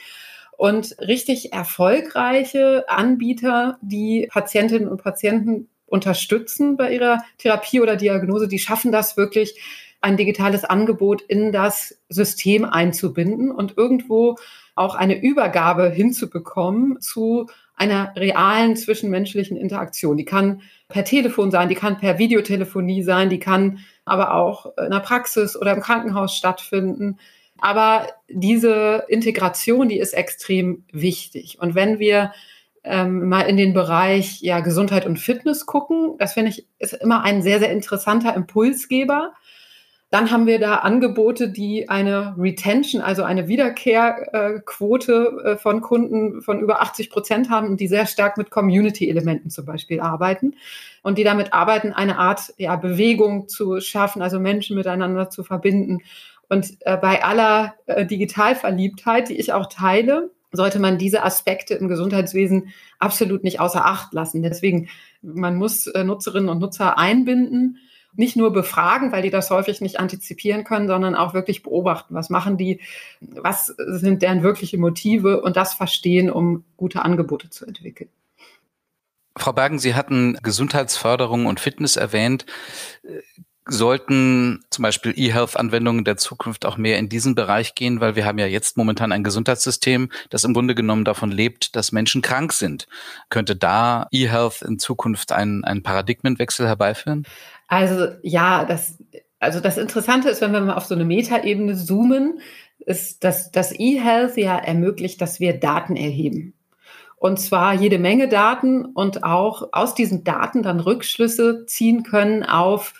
Und 0.56 0.96
richtig 1.00 1.52
erfolgreiche 1.52 2.84
Anbieter, 2.88 3.78
die 3.82 4.28
Patientinnen 4.30 4.88
und 4.88 5.02
Patienten 5.02 5.68
unterstützen 5.86 6.76
bei 6.76 6.94
ihrer 6.94 7.24
Therapie 7.38 7.80
oder 7.80 7.96
Diagnose, 7.96 8.48
die 8.48 8.58
schaffen 8.58 8.92
das 8.92 9.16
wirklich, 9.16 9.58
ein 10.00 10.16
digitales 10.18 10.64
Angebot 10.64 11.22
in 11.22 11.50
das 11.50 11.98
System 12.10 12.66
einzubinden 12.66 13.50
und 13.50 13.78
irgendwo 13.78 14.36
auch 14.74 14.94
eine 14.94 15.20
Übergabe 15.20 15.88
hinzubekommen 15.88 17.00
zu 17.00 17.46
einer 17.74 18.14
realen 18.14 18.76
zwischenmenschlichen 18.76 19.56
Interaktion. 19.56 20.18
Die 20.18 20.26
kann 20.26 20.60
per 20.88 21.04
Telefon 21.04 21.50
sein, 21.50 21.70
die 21.70 21.74
kann 21.74 21.96
per 21.96 22.18
Videotelefonie 22.18 23.02
sein, 23.02 23.30
die 23.30 23.38
kann 23.38 23.78
aber 24.04 24.34
auch 24.34 24.76
in 24.78 24.90
der 24.90 25.00
Praxis 25.00 25.56
oder 25.56 25.72
im 25.72 25.80
Krankenhaus 25.80 26.36
stattfinden. 26.36 27.18
Aber 27.58 28.08
diese 28.28 29.04
Integration, 29.08 29.88
die 29.88 29.98
ist 29.98 30.12
extrem 30.12 30.84
wichtig. 30.92 31.58
Und 31.60 31.74
wenn 31.74 31.98
wir 31.98 32.32
ähm, 32.84 33.28
mal 33.28 33.42
in 33.42 33.56
den 33.56 33.72
Bereich 33.72 34.42
ja, 34.42 34.60
Gesundheit 34.60 35.06
und 35.06 35.18
Fitness 35.18 35.64
gucken. 35.66 36.16
Das 36.18 36.34
finde 36.34 36.50
ich 36.50 36.66
ist 36.78 36.92
immer 36.92 37.22
ein 37.22 37.42
sehr, 37.42 37.58
sehr 37.58 37.72
interessanter 37.72 38.34
Impulsgeber. 38.34 39.32
Dann 40.14 40.30
haben 40.30 40.46
wir 40.46 40.60
da 40.60 40.76
Angebote, 40.76 41.48
die 41.48 41.88
eine 41.88 42.36
Retention, 42.38 43.02
also 43.02 43.24
eine 43.24 43.48
Wiederkehrquote 43.48 45.42
äh, 45.44 45.56
von 45.56 45.80
Kunden 45.80 46.40
von 46.40 46.60
über 46.60 46.80
80 46.80 47.10
Prozent 47.10 47.50
haben 47.50 47.70
und 47.70 47.80
die 47.80 47.88
sehr 47.88 48.06
stark 48.06 48.36
mit 48.36 48.48
Community-Elementen 48.48 49.50
zum 49.50 49.64
Beispiel 49.64 49.98
arbeiten 49.98 50.54
und 51.02 51.18
die 51.18 51.24
damit 51.24 51.52
arbeiten, 51.52 51.92
eine 51.92 52.16
Art 52.16 52.54
ja, 52.58 52.76
Bewegung 52.76 53.48
zu 53.48 53.80
schaffen, 53.80 54.22
also 54.22 54.38
Menschen 54.38 54.76
miteinander 54.76 55.30
zu 55.30 55.42
verbinden. 55.42 55.98
Und 56.48 56.76
äh, 56.82 56.96
bei 56.96 57.24
aller 57.24 57.74
äh, 57.86 58.06
Digitalverliebtheit, 58.06 59.30
die 59.30 59.36
ich 59.40 59.52
auch 59.52 59.66
teile, 59.66 60.30
sollte 60.52 60.78
man 60.78 60.96
diese 60.96 61.24
Aspekte 61.24 61.74
im 61.74 61.88
Gesundheitswesen 61.88 62.68
absolut 63.00 63.42
nicht 63.42 63.58
außer 63.58 63.84
Acht 63.84 64.14
lassen. 64.14 64.44
Deswegen, 64.44 64.88
man 65.22 65.56
muss 65.56 65.88
äh, 65.88 66.04
Nutzerinnen 66.04 66.50
und 66.50 66.60
Nutzer 66.60 66.98
einbinden, 66.98 67.78
nicht 68.16 68.36
nur 68.36 68.52
befragen, 68.52 69.12
weil 69.12 69.22
die 69.22 69.30
das 69.30 69.50
häufig 69.50 69.80
nicht 69.80 69.98
antizipieren 69.98 70.64
können, 70.64 70.88
sondern 70.88 71.14
auch 71.14 71.34
wirklich 71.34 71.62
beobachten, 71.62 72.14
was 72.14 72.30
machen 72.30 72.56
die, 72.56 72.80
was 73.20 73.66
sind 73.66 74.22
deren 74.22 74.42
wirkliche 74.42 74.78
Motive 74.78 75.40
und 75.42 75.56
das 75.56 75.74
verstehen, 75.74 76.30
um 76.30 76.64
gute 76.76 77.02
Angebote 77.02 77.50
zu 77.50 77.66
entwickeln. 77.66 78.10
Frau 79.36 79.52
Bergen, 79.52 79.80
Sie 79.80 79.94
hatten 79.94 80.38
Gesundheitsförderung 80.42 81.46
und 81.46 81.58
Fitness 81.58 81.96
erwähnt 81.96 82.46
sollten 83.66 84.62
zum 84.70 84.82
Beispiel 84.82 85.14
E-Health-Anwendungen 85.16 86.04
der 86.04 86.18
Zukunft 86.18 86.66
auch 86.66 86.76
mehr 86.76 86.98
in 86.98 87.08
diesen 87.08 87.34
Bereich 87.34 87.74
gehen, 87.74 88.00
weil 88.00 88.14
wir 88.14 88.26
haben 88.26 88.38
ja 88.38 88.46
jetzt 88.46 88.76
momentan 88.76 89.10
ein 89.10 89.24
Gesundheitssystem, 89.24 90.10
das 90.28 90.44
im 90.44 90.52
Grunde 90.52 90.74
genommen 90.74 91.04
davon 91.04 91.30
lebt, 91.30 91.74
dass 91.74 91.90
Menschen 91.90 92.20
krank 92.20 92.52
sind. 92.52 92.86
Könnte 93.30 93.56
da 93.56 94.06
E-Health 94.10 94.62
in 94.62 94.78
Zukunft 94.78 95.32
einen, 95.32 95.64
einen 95.64 95.82
Paradigmenwechsel 95.82 96.66
herbeiführen? 96.66 97.24
Also 97.76 98.08
ja, 98.22 98.64
das, 98.64 98.98
also 99.38 99.60
das 99.60 99.78
Interessante 99.78 100.28
ist, 100.28 100.40
wenn 100.40 100.52
wir 100.52 100.60
mal 100.60 100.74
auf 100.74 100.86
so 100.86 100.94
eine 100.94 101.04
Metaebene 101.04 101.74
zoomen, 101.74 102.40
ist, 102.80 103.24
dass 103.24 103.50
das 103.50 103.72
E-Health 103.78 104.36
ja 104.36 104.56
ermöglicht, 104.58 105.20
dass 105.20 105.40
wir 105.40 105.58
Daten 105.58 105.96
erheben. 105.96 106.54
und 107.24 107.40
zwar 107.40 107.72
jede 107.72 107.98
Menge 107.98 108.28
Daten 108.28 108.84
und 108.84 109.24
auch 109.24 109.70
aus 109.72 109.94
diesen 109.94 110.24
Daten 110.24 110.62
dann 110.62 110.78
Rückschlüsse 110.78 111.64
ziehen 111.64 112.02
können 112.02 112.42
auf 112.42 112.92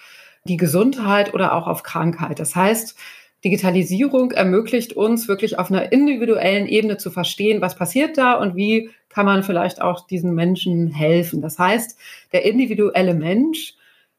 die 0.44 0.56
Gesundheit 0.56 1.34
oder 1.34 1.54
auch 1.54 1.66
auf 1.66 1.82
Krankheit. 1.82 2.38
Das 2.38 2.56
heißt, 2.56 2.96
Digitalisierung 3.44 4.30
ermöglicht 4.30 4.94
uns 4.94 5.28
wirklich 5.28 5.58
auf 5.58 5.70
einer 5.70 5.92
individuellen 5.92 6.66
Ebene 6.66 6.96
zu 6.96 7.10
verstehen, 7.10 7.60
was 7.60 7.76
passiert 7.76 8.16
da 8.16 8.32
und 8.34 8.56
wie 8.56 8.88
kann 9.10 9.26
man 9.26 9.42
vielleicht 9.42 9.82
auch 9.82 10.06
diesen 10.06 10.34
Menschen 10.34 10.90
helfen. 10.90 11.42
Das 11.42 11.58
heißt, 11.58 11.98
der 12.32 12.46
individuelle 12.46 13.12
Mensch, 13.12 13.74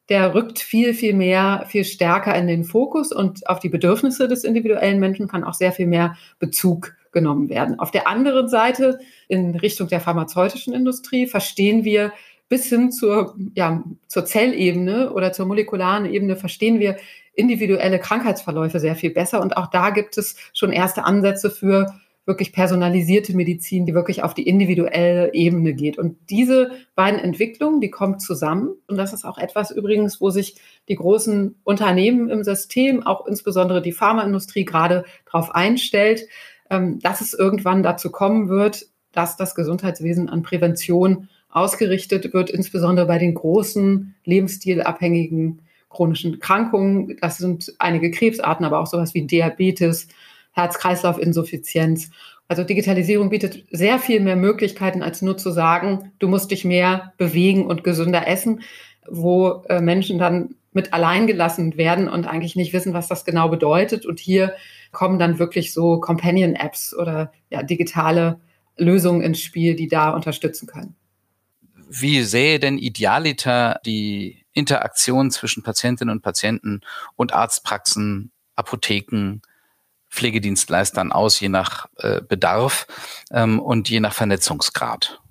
der 0.09 0.35
rückt 0.35 0.59
viel, 0.59 0.93
viel 0.93 1.13
mehr, 1.13 1.65
viel 1.67 1.83
stärker 1.83 2.35
in 2.35 2.47
den 2.47 2.63
Fokus 2.63 3.11
und 3.11 3.47
auf 3.49 3.59
die 3.59 3.69
Bedürfnisse 3.69 4.27
des 4.27 4.43
individuellen 4.43 4.99
Menschen 4.99 5.27
kann 5.27 5.43
auch 5.43 5.53
sehr 5.55 5.71
viel 5.71 5.87
mehr 5.87 6.15
Bezug 6.37 6.95
genommen 7.11 7.49
werden. 7.49 7.79
Auf 7.79 7.91
der 7.91 8.07
anderen 8.07 8.47
Seite, 8.47 8.99
in 9.27 9.55
Richtung 9.55 9.87
der 9.87 10.01
pharmazeutischen 10.01 10.73
Industrie, 10.73 11.25
verstehen 11.25 11.83
wir 11.83 12.11
bis 12.47 12.67
hin 12.67 12.91
zur, 12.91 13.35
ja, 13.55 13.83
zur 14.07 14.25
Zellebene 14.25 15.11
oder 15.11 15.31
zur 15.31 15.47
molekularen 15.47 16.05
Ebene, 16.05 16.35
verstehen 16.35 16.79
wir 16.79 16.97
individuelle 17.33 17.99
Krankheitsverläufe 17.99 18.79
sehr 18.79 18.95
viel 18.95 19.09
besser. 19.09 19.41
Und 19.41 19.57
auch 19.57 19.67
da 19.67 19.89
gibt 19.89 20.17
es 20.17 20.35
schon 20.53 20.71
erste 20.71 21.03
Ansätze 21.05 21.49
für 21.49 21.93
wirklich 22.25 22.53
personalisierte 22.53 23.35
Medizin, 23.35 23.85
die 23.85 23.93
wirklich 23.93 24.23
auf 24.23 24.33
die 24.33 24.47
individuelle 24.47 25.33
Ebene 25.33 25.73
geht. 25.73 25.97
Und 25.97 26.17
diese 26.29 26.71
beiden 26.95 27.19
Entwicklungen, 27.19 27.81
die 27.81 27.91
kommen 27.91 28.19
zusammen. 28.19 28.69
Und 28.87 28.97
das 28.97 29.13
ist 29.13 29.25
auch 29.25 29.37
etwas 29.37 29.69
übrigens, 29.71 30.19
wo 30.19 30.31
sich 30.31 30.55
die 30.89 30.95
großen 30.95 31.55
Unternehmen 31.63 32.29
im 32.29 32.43
System, 32.43 33.05
auch 33.05 33.27
insbesondere 33.27 33.81
die 33.81 33.91
Pharmaindustrie, 33.91 34.65
gerade 34.65 35.05
darauf 35.25 35.53
einstellt, 35.53 36.27
ähm, 36.69 36.99
dass 36.99 37.21
es 37.21 37.33
irgendwann 37.33 37.83
dazu 37.83 38.11
kommen 38.11 38.49
wird, 38.49 38.87
dass 39.11 39.37
das 39.37 39.53
Gesundheitswesen 39.53 40.27
an 40.27 40.41
Prävention 40.41 41.29
ausgerichtet 41.49 42.33
wird, 42.33 42.49
insbesondere 42.49 43.05
bei 43.05 43.19
den 43.19 43.35
großen 43.35 44.15
lebensstilabhängigen 44.25 45.61
chronischen 45.89 46.33
Erkrankungen. 46.33 47.17
Das 47.21 47.37
sind 47.37 47.73
einige 47.79 48.11
Krebsarten, 48.11 48.65
aber 48.65 48.79
auch 48.79 48.87
sowas 48.87 49.13
wie 49.13 49.25
Diabetes, 49.25 50.07
Herz-Kreislauf-Insuffizienz. 50.55 52.09
Also 52.47 52.63
Digitalisierung 52.63 53.29
bietet 53.29 53.65
sehr 53.71 53.99
viel 53.99 54.19
mehr 54.19 54.35
Möglichkeiten, 54.35 55.03
als 55.03 55.21
nur 55.21 55.37
zu 55.37 55.51
sagen, 55.51 56.11
du 56.19 56.27
musst 56.27 56.51
dich 56.51 56.65
mehr 56.65 57.13
bewegen 57.17 57.65
und 57.65 57.83
gesünder 57.83 58.27
essen, 58.27 58.61
wo 59.07 59.63
äh, 59.67 59.81
Menschen 59.81 60.17
dann 60.17 60.55
mit 60.71 60.93
allein 60.93 61.25
gelassen 61.25 61.77
werden 61.77 62.09
und 62.09 62.27
eigentlich 62.27 62.55
nicht 62.55 62.73
wissen, 62.73 62.93
was 62.93 63.07
das 63.07 63.25
genau 63.25 63.49
bedeutet. 63.49 64.05
Und 64.05 64.19
hier 64.19 64.53
kommen 64.91 65.19
dann 65.19 65.39
wirklich 65.39 65.73
so 65.73 65.99
Companion-Apps 65.99 66.95
oder 66.95 67.31
ja, 67.49 67.63
digitale 67.63 68.39
Lösungen 68.77 69.21
ins 69.21 69.39
Spiel, 69.39 69.75
die 69.75 69.87
da 69.87 70.09
unterstützen 70.09 70.67
können. 70.67 70.95
Wie 71.89 72.23
sähe 72.23 72.59
denn 72.59 72.77
idealiter 72.77 73.79
die 73.85 74.43
Interaktion 74.53 75.31
zwischen 75.31 75.63
Patientinnen 75.63 76.11
und 76.11 76.21
Patienten 76.21 76.81
und 77.15 77.33
Arztpraxen, 77.33 78.31
Apotheken, 78.55 79.41
Pflegedienstleistern 80.15 81.11
aus, 81.11 81.39
je 81.39 81.49
nach 81.49 81.87
äh, 81.97 82.21
Bedarf 82.27 82.87
ähm, 83.31 83.59
und 83.59 83.89
je 83.89 83.99
nach 83.99 84.13
Vernetzungsgrad? 84.13 85.21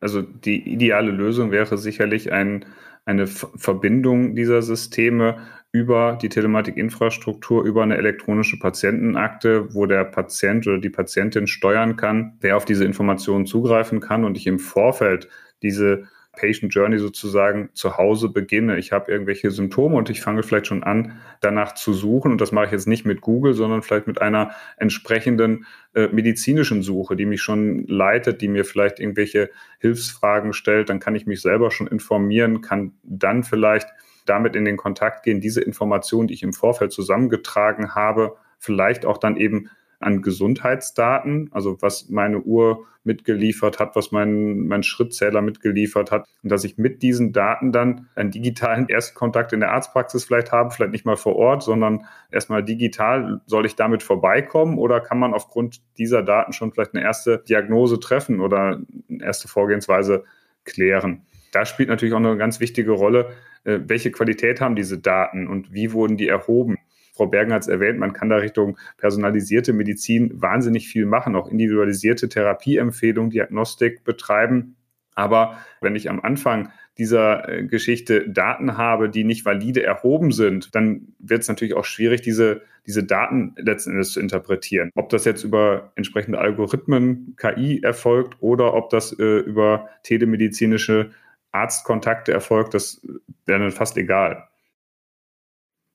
Also 0.00 0.22
die 0.22 0.60
ideale 0.72 1.10
Lösung 1.10 1.50
wäre 1.50 1.78
sicherlich 1.78 2.30
ein, 2.32 2.64
eine 3.04 3.26
Verbindung 3.26 4.34
dieser 4.36 4.62
Systeme 4.62 5.38
über 5.72 6.18
die 6.20 6.28
Telematikinfrastruktur, 6.28 7.64
über 7.64 7.82
eine 7.82 7.96
elektronische 7.96 8.58
Patientenakte, 8.58 9.74
wo 9.74 9.86
der 9.86 10.04
Patient 10.04 10.66
oder 10.66 10.78
die 10.78 10.90
Patientin 10.90 11.46
steuern 11.46 11.96
kann, 11.96 12.36
wer 12.40 12.56
auf 12.56 12.64
diese 12.64 12.84
Informationen 12.84 13.46
zugreifen 13.46 14.00
kann 14.00 14.24
und 14.24 14.36
ich 14.36 14.46
im 14.46 14.58
Vorfeld 14.58 15.28
diese 15.62 16.04
Patient 16.36 16.72
Journey 16.72 16.98
sozusagen 16.98 17.70
zu 17.72 17.96
Hause 17.96 18.28
beginne. 18.28 18.78
Ich 18.78 18.92
habe 18.92 19.10
irgendwelche 19.10 19.50
Symptome 19.50 19.96
und 19.96 20.10
ich 20.10 20.20
fange 20.20 20.42
vielleicht 20.42 20.68
schon 20.68 20.84
an, 20.84 21.20
danach 21.40 21.74
zu 21.74 21.92
suchen. 21.92 22.32
Und 22.32 22.40
das 22.40 22.52
mache 22.52 22.66
ich 22.66 22.72
jetzt 22.72 22.86
nicht 22.86 23.04
mit 23.04 23.20
Google, 23.20 23.54
sondern 23.54 23.82
vielleicht 23.82 24.06
mit 24.06 24.20
einer 24.20 24.52
entsprechenden 24.76 25.66
äh, 25.94 26.08
medizinischen 26.08 26.82
Suche, 26.82 27.16
die 27.16 27.26
mich 27.26 27.42
schon 27.42 27.86
leitet, 27.86 28.40
die 28.40 28.48
mir 28.48 28.64
vielleicht 28.64 29.00
irgendwelche 29.00 29.50
Hilfsfragen 29.80 30.52
stellt. 30.52 30.88
Dann 30.88 31.00
kann 31.00 31.16
ich 31.16 31.26
mich 31.26 31.40
selber 31.40 31.70
schon 31.70 31.86
informieren, 31.86 32.60
kann 32.60 32.92
dann 33.02 33.42
vielleicht 33.42 33.88
damit 34.26 34.56
in 34.56 34.64
den 34.64 34.76
Kontakt 34.76 35.24
gehen, 35.24 35.40
diese 35.40 35.60
Informationen, 35.60 36.28
die 36.28 36.34
ich 36.34 36.42
im 36.42 36.52
Vorfeld 36.52 36.92
zusammengetragen 36.92 37.94
habe, 37.94 38.36
vielleicht 38.58 39.06
auch 39.06 39.18
dann 39.18 39.36
eben 39.36 39.70
an 40.00 40.22
Gesundheitsdaten, 40.22 41.48
also 41.52 41.78
was 41.80 42.08
meine 42.08 42.40
Uhr 42.40 42.86
mitgeliefert 43.06 43.78
hat, 43.78 43.96
was 43.96 44.12
mein, 44.12 44.66
mein 44.66 44.82
Schrittzähler 44.82 45.40
mitgeliefert 45.40 46.10
hat, 46.10 46.26
und 46.42 46.50
dass 46.50 46.64
ich 46.64 46.76
mit 46.76 47.02
diesen 47.02 47.32
Daten 47.32 47.72
dann 47.72 48.08
einen 48.14 48.30
digitalen 48.30 48.88
Erstkontakt 48.88 49.52
in 49.52 49.60
der 49.60 49.72
Arztpraxis 49.72 50.24
vielleicht 50.24 50.52
habe, 50.52 50.70
vielleicht 50.70 50.92
nicht 50.92 51.06
mal 51.06 51.16
vor 51.16 51.36
Ort, 51.36 51.62
sondern 51.62 52.04
erstmal 52.30 52.64
digital. 52.64 53.40
Soll 53.46 53.64
ich 53.64 53.76
damit 53.76 54.02
vorbeikommen 54.02 54.78
oder 54.78 55.00
kann 55.00 55.18
man 55.18 55.32
aufgrund 55.32 55.80
dieser 55.98 56.22
Daten 56.22 56.52
schon 56.52 56.72
vielleicht 56.72 56.94
eine 56.94 57.04
erste 57.04 57.38
Diagnose 57.48 58.00
treffen 58.00 58.40
oder 58.40 58.80
eine 59.08 59.24
erste 59.24 59.48
Vorgehensweise 59.48 60.24
klären? 60.64 61.22
Da 61.52 61.64
spielt 61.64 61.88
natürlich 61.88 62.12
auch 62.12 62.18
eine 62.18 62.36
ganz 62.36 62.60
wichtige 62.60 62.90
Rolle, 62.90 63.30
äh, 63.64 63.80
welche 63.86 64.10
Qualität 64.10 64.60
haben 64.60 64.76
diese 64.76 64.98
Daten 64.98 65.46
und 65.46 65.72
wie 65.72 65.92
wurden 65.92 66.16
die 66.16 66.28
erhoben. 66.28 66.76
Frau 67.16 67.26
Bergen 67.26 67.52
hat 67.52 67.62
es 67.62 67.68
erwähnt, 67.68 67.98
man 67.98 68.12
kann 68.12 68.28
da 68.28 68.36
Richtung 68.36 68.76
personalisierte 68.98 69.72
Medizin 69.72 70.30
wahnsinnig 70.40 70.88
viel 70.88 71.06
machen, 71.06 71.34
auch 71.34 71.48
individualisierte 71.48 72.28
Therapieempfehlungen, 72.28 73.30
Diagnostik 73.30 74.04
betreiben. 74.04 74.76
Aber 75.14 75.56
wenn 75.80 75.96
ich 75.96 76.10
am 76.10 76.20
Anfang 76.20 76.70
dieser 76.98 77.48
äh, 77.48 77.64
Geschichte 77.64 78.28
Daten 78.28 78.76
habe, 78.76 79.08
die 79.08 79.24
nicht 79.24 79.44
valide 79.44 79.82
erhoben 79.82 80.30
sind, 80.30 80.74
dann 80.74 81.14
wird 81.18 81.42
es 81.42 81.48
natürlich 81.48 81.74
auch 81.74 81.84
schwierig, 81.84 82.20
diese, 82.20 82.62
diese 82.86 83.02
Daten 83.02 83.54
letzten 83.56 83.92
Endes 83.92 84.12
zu 84.12 84.20
interpretieren. 84.20 84.90
Ob 84.94 85.08
das 85.08 85.24
jetzt 85.24 85.42
über 85.42 85.92
entsprechende 85.96 86.38
Algorithmen, 86.38 87.34
KI 87.36 87.80
erfolgt 87.82 88.36
oder 88.40 88.74
ob 88.74 88.90
das 88.90 89.18
äh, 89.18 89.38
über 89.38 89.88
telemedizinische 90.02 91.10
Arztkontakte 91.52 92.32
erfolgt, 92.32 92.74
das 92.74 93.00
wäre 93.46 93.60
dann 93.60 93.72
fast 93.72 93.96
egal. 93.96 94.46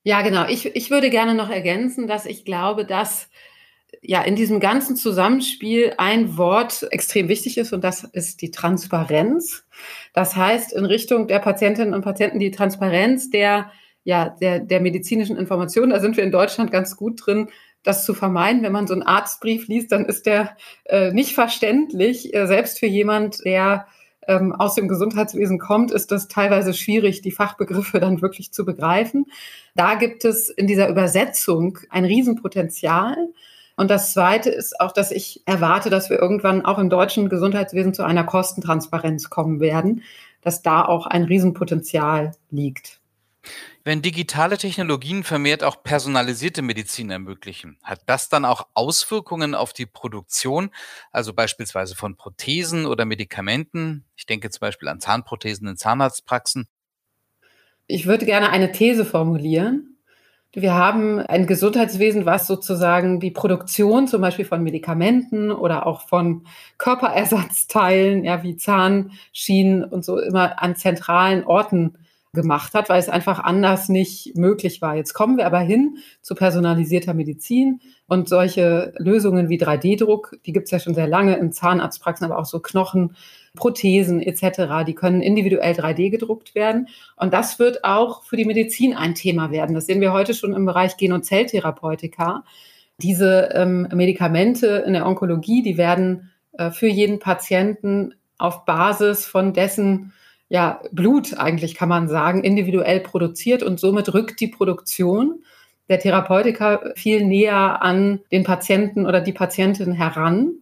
Ja, 0.04 0.22
genau. 0.22 0.46
Ich, 0.48 0.66
ich 0.66 0.90
würde 0.90 1.10
gerne 1.10 1.34
noch 1.34 1.50
ergänzen, 1.50 2.06
dass 2.06 2.26
ich 2.26 2.44
glaube, 2.44 2.84
dass 2.84 3.28
ja 4.00 4.22
in 4.22 4.34
diesem 4.34 4.58
ganzen 4.58 4.96
Zusammenspiel 4.96 5.94
ein 5.98 6.36
Wort 6.36 6.86
extrem 6.90 7.28
wichtig 7.28 7.56
ist 7.56 7.72
und 7.72 7.84
das 7.84 8.02
ist 8.04 8.42
die 8.42 8.50
Transparenz. 8.50 9.64
Das 10.12 10.34
heißt, 10.34 10.72
in 10.72 10.84
Richtung 10.86 11.28
der 11.28 11.38
Patientinnen 11.38 11.94
und 11.94 12.02
Patienten 12.02 12.40
die 12.40 12.50
Transparenz 12.50 13.30
der, 13.30 13.70
ja, 14.02 14.30
der, 14.40 14.58
der 14.58 14.80
medizinischen 14.80 15.36
Informationen. 15.36 15.90
Da 15.90 16.00
sind 16.00 16.16
wir 16.16 16.24
in 16.24 16.32
Deutschland 16.32 16.72
ganz 16.72 16.96
gut 16.96 17.24
drin, 17.24 17.48
das 17.84 18.04
zu 18.04 18.12
vermeiden. 18.12 18.62
Wenn 18.62 18.72
man 18.72 18.88
so 18.88 18.94
einen 18.94 19.04
Arztbrief 19.04 19.68
liest, 19.68 19.92
dann 19.92 20.04
ist 20.06 20.26
der 20.26 20.56
äh, 20.86 21.12
nicht 21.12 21.34
verständlich, 21.34 22.34
äh, 22.34 22.46
selbst 22.46 22.80
für 22.80 22.86
jemand, 22.86 23.44
der 23.44 23.86
ähm, 24.28 24.52
aus 24.52 24.74
dem 24.74 24.88
Gesundheitswesen 24.88 25.58
kommt, 25.58 25.90
ist 25.90 26.12
das 26.12 26.28
teilweise 26.28 26.74
schwierig, 26.74 27.22
die 27.22 27.30
Fachbegriffe 27.30 28.00
dann 28.00 28.22
wirklich 28.22 28.52
zu 28.52 28.64
begreifen. 28.64 29.26
Da 29.74 29.94
gibt 29.94 30.24
es 30.24 30.48
in 30.48 30.66
dieser 30.66 30.88
Übersetzung 30.88 31.78
ein 31.90 32.04
Riesenpotenzial. 32.04 33.16
Und 33.76 33.90
das 33.90 34.12
Zweite 34.12 34.50
ist 34.50 34.80
auch, 34.80 34.92
dass 34.92 35.10
ich 35.10 35.42
erwarte, 35.46 35.90
dass 35.90 36.10
wir 36.10 36.18
irgendwann 36.18 36.64
auch 36.64 36.78
im 36.78 36.90
deutschen 36.90 37.28
Gesundheitswesen 37.28 37.94
zu 37.94 38.04
einer 38.04 38.24
Kostentransparenz 38.24 39.30
kommen 39.30 39.60
werden, 39.60 40.02
dass 40.42 40.62
da 40.62 40.84
auch 40.84 41.06
ein 41.06 41.24
Riesenpotenzial 41.24 42.32
liegt. 42.50 43.00
Wenn 43.84 44.00
digitale 44.00 44.58
Technologien 44.58 45.24
vermehrt 45.24 45.64
auch 45.64 45.82
personalisierte 45.82 46.62
Medizin 46.62 47.10
ermöglichen, 47.10 47.78
hat 47.82 48.00
das 48.06 48.28
dann 48.28 48.44
auch 48.44 48.68
Auswirkungen 48.74 49.56
auf 49.56 49.72
die 49.72 49.86
Produktion, 49.86 50.70
also 51.10 51.34
beispielsweise 51.34 51.96
von 51.96 52.16
Prothesen 52.16 52.86
oder 52.86 53.04
Medikamenten? 53.04 54.04
Ich 54.14 54.26
denke 54.26 54.50
zum 54.50 54.60
Beispiel 54.60 54.86
an 54.86 55.00
Zahnprothesen 55.00 55.66
in 55.66 55.76
Zahnarztpraxen. 55.76 56.68
Ich 57.88 58.06
würde 58.06 58.24
gerne 58.24 58.50
eine 58.50 58.70
These 58.70 59.04
formulieren. 59.04 59.96
Wir 60.52 60.74
haben 60.74 61.18
ein 61.18 61.48
Gesundheitswesen, 61.48 62.24
was 62.24 62.46
sozusagen 62.46 63.18
die 63.18 63.30
Produktion 63.32 64.06
zum 64.06 64.20
Beispiel 64.20 64.44
von 64.44 64.62
Medikamenten 64.62 65.50
oder 65.50 65.86
auch 65.86 66.02
von 66.02 66.46
Körperersatzteilen, 66.78 68.22
ja, 68.22 68.44
wie 68.44 68.56
Zahnschienen 68.56 69.82
und 69.82 70.04
so 70.04 70.20
immer 70.20 70.62
an 70.62 70.76
zentralen 70.76 71.42
Orten 71.44 71.96
gemacht 72.34 72.72
hat, 72.72 72.88
weil 72.88 72.98
es 72.98 73.10
einfach 73.10 73.40
anders 73.40 73.90
nicht 73.90 74.34
möglich 74.36 74.80
war. 74.80 74.96
Jetzt 74.96 75.12
kommen 75.12 75.36
wir 75.36 75.44
aber 75.44 75.60
hin 75.60 75.98
zu 76.22 76.34
personalisierter 76.34 77.12
Medizin 77.12 77.80
und 78.06 78.26
solche 78.28 78.94
Lösungen 78.96 79.50
wie 79.50 79.60
3D-Druck, 79.60 80.38
die 80.46 80.52
gibt 80.54 80.64
es 80.64 80.70
ja 80.70 80.78
schon 80.78 80.94
sehr 80.94 81.06
lange 81.06 81.36
in 81.36 81.52
Zahnarztpraxen, 81.52 82.24
aber 82.24 82.38
auch 82.38 82.46
so 82.46 82.60
Knochen, 82.60 83.16
Prothesen 83.54 84.22
etc., 84.22 84.86
die 84.86 84.94
können 84.94 85.20
individuell 85.20 85.74
3D 85.74 86.08
gedruckt 86.08 86.54
werden. 86.54 86.88
Und 87.16 87.34
das 87.34 87.58
wird 87.58 87.84
auch 87.84 88.24
für 88.24 88.36
die 88.36 88.46
Medizin 88.46 88.94
ein 88.94 89.14
Thema 89.14 89.50
werden. 89.50 89.74
Das 89.74 89.84
sehen 89.84 90.00
wir 90.00 90.14
heute 90.14 90.32
schon 90.32 90.54
im 90.54 90.64
Bereich 90.64 90.96
Gen- 90.96 91.12
und 91.12 91.26
Zelltherapeutika. 91.26 92.44
Diese 92.96 93.50
ähm, 93.52 93.88
Medikamente 93.92 94.84
in 94.86 94.94
der 94.94 95.06
Onkologie, 95.06 95.62
die 95.62 95.76
werden 95.76 96.30
äh, 96.52 96.70
für 96.70 96.86
jeden 96.86 97.18
Patienten 97.18 98.14
auf 98.38 98.64
Basis 98.64 99.26
von 99.26 99.52
dessen 99.52 100.14
ja, 100.52 100.82
Blut 100.92 101.38
eigentlich 101.38 101.74
kann 101.74 101.88
man 101.88 102.08
sagen, 102.08 102.44
individuell 102.44 103.00
produziert 103.00 103.62
und 103.62 103.80
somit 103.80 104.12
rückt 104.12 104.38
die 104.38 104.48
Produktion 104.48 105.42
der 105.88 105.98
Therapeutika 105.98 106.92
viel 106.94 107.24
näher 107.24 107.80
an 107.80 108.20
den 108.30 108.44
Patienten 108.44 109.06
oder 109.06 109.22
die 109.22 109.32
Patientin 109.32 109.92
heran. 109.92 110.56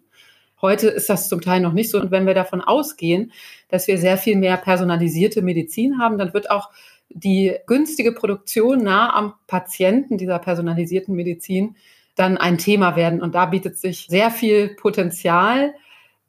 Heute 0.63 0.87
ist 0.87 1.11
das 1.11 1.29
zum 1.29 1.41
Teil 1.41 1.61
noch 1.61 1.73
nicht 1.73 1.91
so. 1.91 2.01
Und 2.01 2.13
wenn 2.13 2.25
wir 2.25 2.35
davon 2.35 2.61
ausgehen, 2.61 3.33
dass 3.69 3.89
wir 3.89 3.99
sehr 3.99 4.17
viel 4.17 4.37
mehr 4.37 4.59
personalisierte 4.59 5.43
Medizin 5.43 5.99
haben, 5.99 6.19
dann 6.19 6.35
wird 6.35 6.53
auch 6.53 6.71
die 7.09 7.57
günstige 7.67 8.13
Produktion 8.13 8.85
nah 8.85 9.13
am 9.13 9.35
Patienten 9.49 10.19
dieser 10.19 10.39
personalisierten 10.39 11.17
Medizin 11.17 11.75
dann 12.15 12.39
ein 12.39 12.59
Thema 12.59 12.95
werden. 12.95 13.21
Und 13.21 13.35
da 13.35 13.47
bietet 13.47 13.77
sich 13.77 14.07
sehr 14.09 14.31
viel 14.31 14.69
Potenzial. 14.77 15.75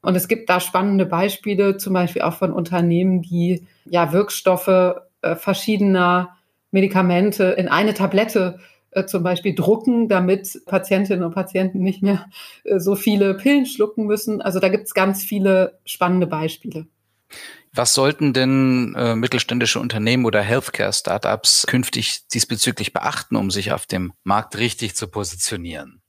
Und 0.01 0.15
es 0.15 0.27
gibt 0.27 0.49
da 0.49 0.59
spannende 0.59 1.05
Beispiele, 1.05 1.77
zum 1.77 1.93
Beispiel 1.93 2.23
auch 2.23 2.33
von 2.33 2.53
Unternehmen, 2.53 3.21
die 3.21 3.67
ja 3.85 4.11
Wirkstoffe 4.11 4.67
äh, 5.21 5.35
verschiedener 5.35 6.37
Medikamente 6.71 7.43
in 7.43 7.67
eine 7.67 7.93
Tablette 7.93 8.59
äh, 8.91 9.05
zum 9.05 9.23
Beispiel 9.23 9.55
drucken, 9.55 10.09
damit 10.09 10.61
Patientinnen 10.65 11.23
und 11.23 11.33
Patienten 11.33 11.79
nicht 11.79 12.01
mehr 12.01 12.29
äh, 12.63 12.79
so 12.79 12.95
viele 12.95 13.35
Pillen 13.35 13.65
schlucken 13.65 14.05
müssen. 14.05 14.41
Also 14.41 14.59
da 14.59 14.69
gibt 14.69 14.85
es 14.85 14.93
ganz 14.93 15.23
viele 15.23 15.79
spannende 15.85 16.27
Beispiele. 16.27 16.87
Was 17.73 17.93
sollten 17.93 18.33
denn 18.33 18.95
äh, 18.97 19.15
mittelständische 19.15 19.79
Unternehmen 19.79 20.25
oder 20.25 20.41
Healthcare-Startups 20.41 21.65
künftig 21.67 22.27
diesbezüglich 22.27 22.91
beachten, 22.91 23.37
um 23.37 23.49
sich 23.49 23.71
auf 23.71 23.85
dem 23.85 24.11
Markt 24.23 24.57
richtig 24.57 24.95
zu 24.95 25.07
positionieren? 25.07 26.01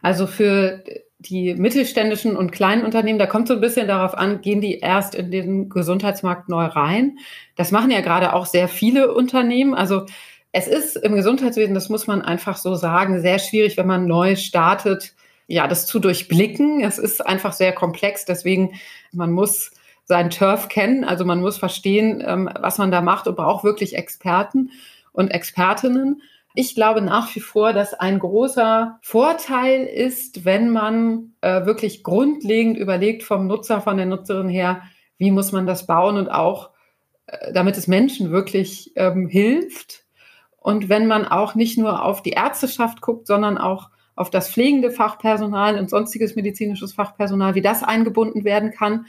Also 0.00 0.26
für 0.26 0.82
die 1.18 1.54
mittelständischen 1.54 2.36
und 2.36 2.52
kleinen 2.52 2.84
Unternehmen, 2.84 3.18
da 3.18 3.26
kommt 3.26 3.48
so 3.48 3.54
ein 3.54 3.60
bisschen 3.60 3.88
darauf 3.88 4.14
an, 4.14 4.42
gehen 4.42 4.60
die 4.60 4.78
erst 4.78 5.14
in 5.14 5.30
den 5.30 5.68
Gesundheitsmarkt 5.70 6.48
neu 6.48 6.64
rein. 6.64 7.18
Das 7.56 7.70
machen 7.70 7.90
ja 7.90 8.00
gerade 8.00 8.34
auch 8.34 8.46
sehr 8.46 8.68
viele 8.68 9.14
Unternehmen. 9.14 9.74
Also 9.74 10.04
es 10.52 10.68
ist 10.68 10.96
im 10.96 11.14
Gesundheitswesen, 11.14 11.74
das 11.74 11.88
muss 11.88 12.06
man 12.06 12.22
einfach 12.22 12.56
so 12.56 12.74
sagen, 12.74 13.20
sehr 13.20 13.38
schwierig, 13.38 13.76
wenn 13.76 13.86
man 13.86 14.06
neu 14.06 14.36
startet, 14.36 15.14
ja, 15.46 15.66
das 15.68 15.86
zu 15.86 16.00
durchblicken. 16.00 16.82
Es 16.82 16.98
ist 16.98 17.24
einfach 17.24 17.52
sehr 17.52 17.72
komplex. 17.72 18.24
Deswegen, 18.24 18.74
man 19.12 19.32
muss 19.32 19.70
seinen 20.04 20.30
Turf 20.30 20.68
kennen. 20.68 21.04
Also 21.04 21.24
man 21.24 21.40
muss 21.40 21.56
verstehen, 21.56 22.22
ähm, 22.26 22.50
was 22.60 22.78
man 22.78 22.90
da 22.90 23.00
macht 23.00 23.26
und 23.26 23.36
braucht 23.36 23.64
wirklich 23.64 23.96
Experten 23.96 24.70
und 25.12 25.28
Expertinnen. 25.28 26.22
Ich 26.58 26.74
glaube 26.74 27.02
nach 27.02 27.36
wie 27.36 27.40
vor, 27.40 27.74
dass 27.74 27.92
ein 27.92 28.18
großer 28.18 28.98
Vorteil 29.02 29.84
ist, 29.84 30.46
wenn 30.46 30.70
man 30.70 31.34
äh, 31.42 31.66
wirklich 31.66 32.02
grundlegend 32.02 32.78
überlegt 32.78 33.24
vom 33.24 33.46
Nutzer, 33.46 33.82
von 33.82 33.98
der 33.98 34.06
Nutzerin 34.06 34.48
her, 34.48 34.80
wie 35.18 35.30
muss 35.30 35.52
man 35.52 35.66
das 35.66 35.86
bauen 35.86 36.16
und 36.16 36.30
auch, 36.30 36.70
äh, 37.26 37.52
damit 37.52 37.76
es 37.76 37.88
Menschen 37.88 38.30
wirklich 38.30 38.92
ähm, 38.96 39.28
hilft. 39.28 40.06
Und 40.56 40.88
wenn 40.88 41.06
man 41.06 41.26
auch 41.26 41.56
nicht 41.56 41.76
nur 41.76 42.02
auf 42.02 42.22
die 42.22 42.30
Ärzteschaft 42.30 43.02
guckt, 43.02 43.26
sondern 43.26 43.58
auch 43.58 43.90
auf 44.14 44.30
das 44.30 44.48
pflegende 44.50 44.90
Fachpersonal 44.90 45.78
und 45.78 45.90
sonstiges 45.90 46.36
medizinisches 46.36 46.94
Fachpersonal, 46.94 47.54
wie 47.54 47.60
das 47.60 47.82
eingebunden 47.82 48.44
werden 48.44 48.70
kann 48.70 49.04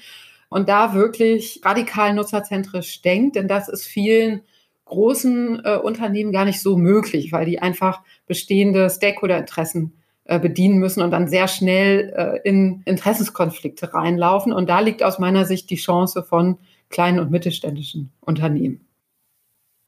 und 0.50 0.68
da 0.68 0.94
wirklich 0.94 1.62
radikal 1.64 2.14
nutzerzentrisch 2.14 3.02
denkt, 3.02 3.38
denn 3.38 3.48
das 3.48 3.70
ist 3.70 3.86
vielen 3.86 4.42
großen 4.88 5.62
äh, 5.64 5.78
Unternehmen 5.78 6.32
gar 6.32 6.46
nicht 6.46 6.62
so 6.62 6.78
möglich, 6.78 7.32
weil 7.32 7.46
die 7.46 7.60
einfach 7.60 8.02
bestehende 8.26 8.90
Stakeholder-Interessen 8.90 9.94
äh, 10.26 10.40
bedienen 10.40 10.78
müssen 10.80 11.02
und 11.02 11.12
dann 11.12 11.28
sehr 11.28 11.48
schnell 11.48 12.14
äh, 12.16 12.48
in 12.48 12.82
Interessenskonflikte 12.86 13.94
reinlaufen. 13.94 14.52
Und 14.52 14.70
da 14.70 14.80
liegt 14.80 15.04
aus 15.04 15.20
meiner 15.20 15.46
Sicht 15.46 15.70
die 15.70 15.76
Chance 15.76 16.24
von 16.24 16.58
kleinen 16.90 17.20
und 17.20 17.32
mittelständischen 17.32 18.12
Unternehmen. 18.22 18.87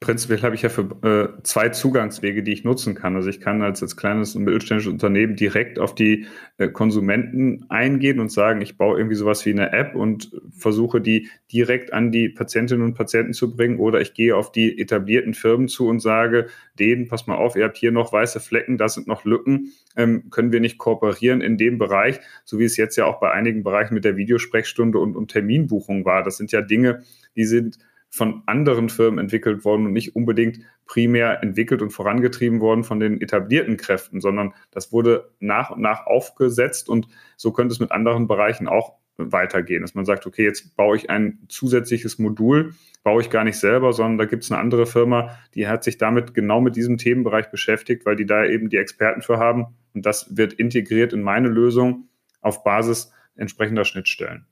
Prinzipiell 0.01 0.41
habe 0.43 0.55
ich 0.55 0.61
ja 0.61 0.69
für 0.69 0.83
äh, 1.03 1.43
zwei 1.43 1.67
Zugangswege, 1.67 2.41
die 2.41 2.53
ich 2.53 2.63
nutzen 2.63 2.95
kann. 2.95 3.17
Also 3.17 3.27
ich 3.27 3.41
kann 3.41 3.61
als, 3.61 3.83
als 3.83 3.97
kleines 3.97 4.33
und 4.33 4.45
mittelständisches 4.45 4.93
Unternehmen 4.93 5.35
direkt 5.35 5.77
auf 5.77 5.93
die 5.93 6.25
äh, 6.57 6.69
Konsumenten 6.69 7.65
eingehen 7.67 8.21
und 8.21 8.31
sagen, 8.31 8.61
ich 8.61 8.77
baue 8.77 8.97
irgendwie 8.97 9.17
sowas 9.17 9.45
wie 9.45 9.49
eine 9.49 9.73
App 9.73 9.95
und 9.95 10.31
versuche 10.57 11.01
die 11.01 11.27
direkt 11.51 11.91
an 11.91 12.13
die 12.13 12.29
Patientinnen 12.29 12.85
und 12.85 12.93
Patienten 12.93 13.33
zu 13.33 13.53
bringen. 13.53 13.77
Oder 13.77 13.99
ich 13.99 14.13
gehe 14.13 14.37
auf 14.37 14.53
die 14.53 14.79
etablierten 14.79 15.33
Firmen 15.33 15.67
zu 15.67 15.89
und 15.89 15.99
sage, 15.99 16.47
denen, 16.79 17.09
pass 17.09 17.27
mal 17.27 17.35
auf, 17.35 17.57
ihr 17.57 17.65
habt 17.65 17.75
hier 17.75 17.91
noch 17.91 18.13
weiße 18.13 18.39
Flecken, 18.39 18.77
da 18.77 18.87
sind 18.87 19.05
noch 19.05 19.25
Lücken, 19.25 19.73
ähm, 19.97 20.29
können 20.29 20.53
wir 20.53 20.61
nicht 20.61 20.77
kooperieren 20.77 21.41
in 21.41 21.57
dem 21.57 21.77
Bereich, 21.77 22.21
so 22.45 22.57
wie 22.57 22.63
es 22.63 22.77
jetzt 22.77 22.95
ja 22.95 23.03
auch 23.03 23.19
bei 23.19 23.31
einigen 23.31 23.63
Bereichen 23.63 23.95
mit 23.95 24.05
der 24.05 24.15
Videosprechstunde 24.15 24.97
und, 24.97 25.17
und 25.17 25.29
Terminbuchung 25.29 26.05
war. 26.05 26.23
Das 26.23 26.37
sind 26.37 26.53
ja 26.53 26.61
Dinge, 26.61 27.03
die 27.35 27.43
sind 27.43 27.79
von 28.09 28.43
anderen 28.47 28.89
Firmen 28.89 29.19
entwickelt 29.19 29.63
worden 29.65 29.85
und 29.85 29.93
nicht 29.93 30.15
unbedingt 30.15 30.59
primär 30.85 31.43
entwickelt 31.43 31.81
und 31.81 31.91
vorangetrieben 31.91 32.59
worden 32.59 32.83
von 32.83 32.99
den 32.99 33.21
etablierten 33.21 33.77
Kräften, 33.77 34.19
sondern 34.19 34.53
das 34.71 34.91
wurde 34.91 35.31
nach 35.39 35.69
und 35.69 35.81
nach 35.81 36.07
aufgesetzt 36.07 36.89
und 36.89 37.07
so 37.37 37.51
könnte 37.51 37.73
es 37.73 37.79
mit 37.79 37.91
anderen 37.91 38.27
Bereichen 38.27 38.67
auch 38.67 38.95
weitergehen, 39.17 39.81
dass 39.81 39.95
man 39.95 40.05
sagt, 40.05 40.25
okay, 40.25 40.43
jetzt 40.43 40.75
baue 40.75 40.95
ich 40.95 41.09
ein 41.09 41.39
zusätzliches 41.49 42.17
Modul, 42.19 42.73
baue 43.03 43.21
ich 43.21 43.29
gar 43.29 43.43
nicht 43.43 43.59
selber, 43.59 43.93
sondern 43.93 44.17
da 44.17 44.25
gibt 44.25 44.43
es 44.43 44.51
eine 44.51 44.59
andere 44.59 44.85
Firma, 44.85 45.37
die 45.55 45.67
hat 45.67 45.83
sich 45.83 45.97
damit 45.97 46.33
genau 46.33 46.61
mit 46.61 46.75
diesem 46.75 46.97
Themenbereich 46.97 47.51
beschäftigt, 47.51 48.05
weil 48.05 48.15
die 48.15 48.25
da 48.25 48.45
eben 48.45 48.69
die 48.69 48.77
Experten 48.77 49.21
für 49.21 49.37
haben 49.37 49.75
und 49.93 50.05
das 50.05 50.35
wird 50.35 50.53
integriert 50.53 51.13
in 51.13 51.21
meine 51.21 51.49
Lösung 51.49 52.09
auf 52.41 52.63
Basis 52.63 53.11
entsprechender 53.35 53.85
Schnittstellen. 53.85 54.45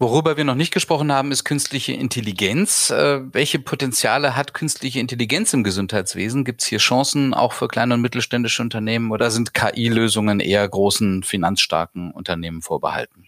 Worüber 0.00 0.36
wir 0.36 0.44
noch 0.44 0.54
nicht 0.54 0.72
gesprochen 0.72 1.10
haben, 1.10 1.32
ist 1.32 1.42
künstliche 1.42 1.92
Intelligenz. 1.92 2.90
Äh, 2.90 3.20
welche 3.32 3.58
Potenziale 3.58 4.36
hat 4.36 4.54
künstliche 4.54 5.00
Intelligenz 5.00 5.52
im 5.52 5.64
Gesundheitswesen? 5.64 6.44
Gibt 6.44 6.62
es 6.62 6.68
hier 6.68 6.78
Chancen 6.78 7.34
auch 7.34 7.52
für 7.52 7.66
kleine 7.66 7.94
und 7.94 8.00
mittelständische 8.00 8.62
Unternehmen 8.62 9.10
oder 9.10 9.32
sind 9.32 9.54
KI-Lösungen 9.54 10.38
eher 10.38 10.68
großen, 10.68 11.24
finanzstarken 11.24 12.12
Unternehmen 12.12 12.62
vorbehalten? 12.62 13.24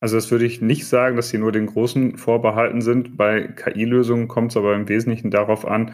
Also 0.00 0.16
das 0.16 0.30
würde 0.30 0.46
ich 0.46 0.62
nicht 0.62 0.86
sagen, 0.86 1.16
dass 1.16 1.28
sie 1.28 1.38
nur 1.38 1.52
den 1.52 1.66
großen 1.66 2.16
vorbehalten 2.16 2.80
sind. 2.80 3.18
Bei 3.18 3.42
KI-Lösungen 3.42 4.28
kommt 4.28 4.52
es 4.52 4.56
aber 4.56 4.74
im 4.74 4.88
Wesentlichen 4.88 5.30
darauf 5.30 5.66
an, 5.66 5.92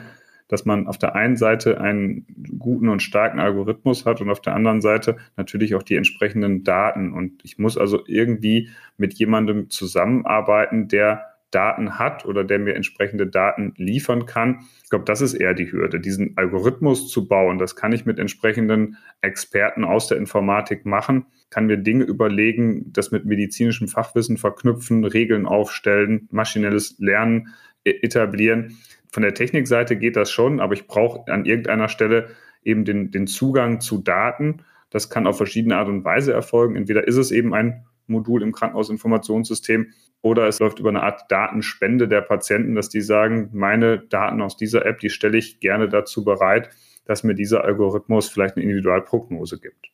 dass 0.50 0.64
man 0.64 0.88
auf 0.88 0.98
der 0.98 1.14
einen 1.14 1.36
Seite 1.36 1.80
einen 1.80 2.26
guten 2.58 2.88
und 2.88 3.02
starken 3.02 3.38
Algorithmus 3.38 4.04
hat 4.04 4.20
und 4.20 4.30
auf 4.30 4.40
der 4.40 4.54
anderen 4.54 4.80
Seite 4.80 5.16
natürlich 5.36 5.76
auch 5.76 5.84
die 5.84 5.94
entsprechenden 5.94 6.64
Daten. 6.64 7.12
Und 7.12 7.44
ich 7.44 7.56
muss 7.58 7.78
also 7.78 8.02
irgendwie 8.06 8.70
mit 8.96 9.14
jemandem 9.14 9.70
zusammenarbeiten, 9.70 10.88
der 10.88 11.30
Daten 11.52 11.98
hat 11.98 12.24
oder 12.24 12.42
der 12.42 12.58
mir 12.58 12.74
entsprechende 12.74 13.26
Daten 13.26 13.74
liefern 13.76 14.26
kann. 14.26 14.60
Ich 14.82 14.90
glaube, 14.90 15.04
das 15.04 15.20
ist 15.20 15.34
eher 15.34 15.54
die 15.54 15.70
Hürde, 15.70 16.00
diesen 16.00 16.36
Algorithmus 16.36 17.08
zu 17.08 17.28
bauen. 17.28 17.58
Das 17.58 17.76
kann 17.76 17.92
ich 17.92 18.04
mit 18.04 18.18
entsprechenden 18.18 18.96
Experten 19.20 19.84
aus 19.84 20.08
der 20.08 20.18
Informatik 20.18 20.84
machen, 20.84 21.26
kann 21.48 21.66
mir 21.66 21.76
Dinge 21.76 22.04
überlegen, 22.04 22.92
das 22.92 23.12
mit 23.12 23.24
medizinischem 23.24 23.88
Fachwissen 23.88 24.36
verknüpfen, 24.36 25.04
Regeln 25.04 25.46
aufstellen, 25.46 26.28
maschinelles 26.30 26.96
Lernen 26.98 27.48
e-, 27.84 27.98
etablieren 28.02 28.78
von 29.12 29.22
der 29.22 29.34
Technikseite 29.34 29.96
geht 29.96 30.16
das 30.16 30.30
schon, 30.30 30.60
aber 30.60 30.74
ich 30.74 30.86
brauche 30.86 31.30
an 31.30 31.44
irgendeiner 31.44 31.88
Stelle 31.88 32.28
eben 32.62 32.84
den, 32.84 33.10
den 33.10 33.26
Zugang 33.26 33.80
zu 33.80 33.98
Daten. 33.98 34.62
Das 34.90 35.10
kann 35.10 35.26
auf 35.26 35.36
verschiedene 35.36 35.76
Art 35.76 35.88
und 35.88 36.04
Weise 36.04 36.32
erfolgen. 36.32 36.76
Entweder 36.76 37.06
ist 37.06 37.16
es 37.16 37.30
eben 37.30 37.54
ein 37.54 37.86
Modul 38.06 38.42
im 38.42 38.52
Krankenhausinformationssystem 38.52 39.92
oder 40.22 40.46
es 40.46 40.58
läuft 40.58 40.78
über 40.78 40.90
eine 40.90 41.02
Art 41.02 41.30
Datenspende 41.30 42.06
der 42.06 42.20
Patienten, 42.20 42.74
dass 42.74 42.88
die 42.88 43.00
sagen, 43.00 43.50
meine 43.52 43.98
Daten 43.98 44.42
aus 44.42 44.56
dieser 44.56 44.84
App, 44.84 44.98
die 44.98 45.10
stelle 45.10 45.38
ich 45.38 45.60
gerne 45.60 45.88
dazu 45.88 46.24
bereit, 46.24 46.70
dass 47.06 47.24
mir 47.24 47.34
dieser 47.34 47.64
Algorithmus 47.64 48.28
vielleicht 48.28 48.56
eine 48.56 48.64
Individualprognose 48.64 49.58
gibt. 49.58 49.90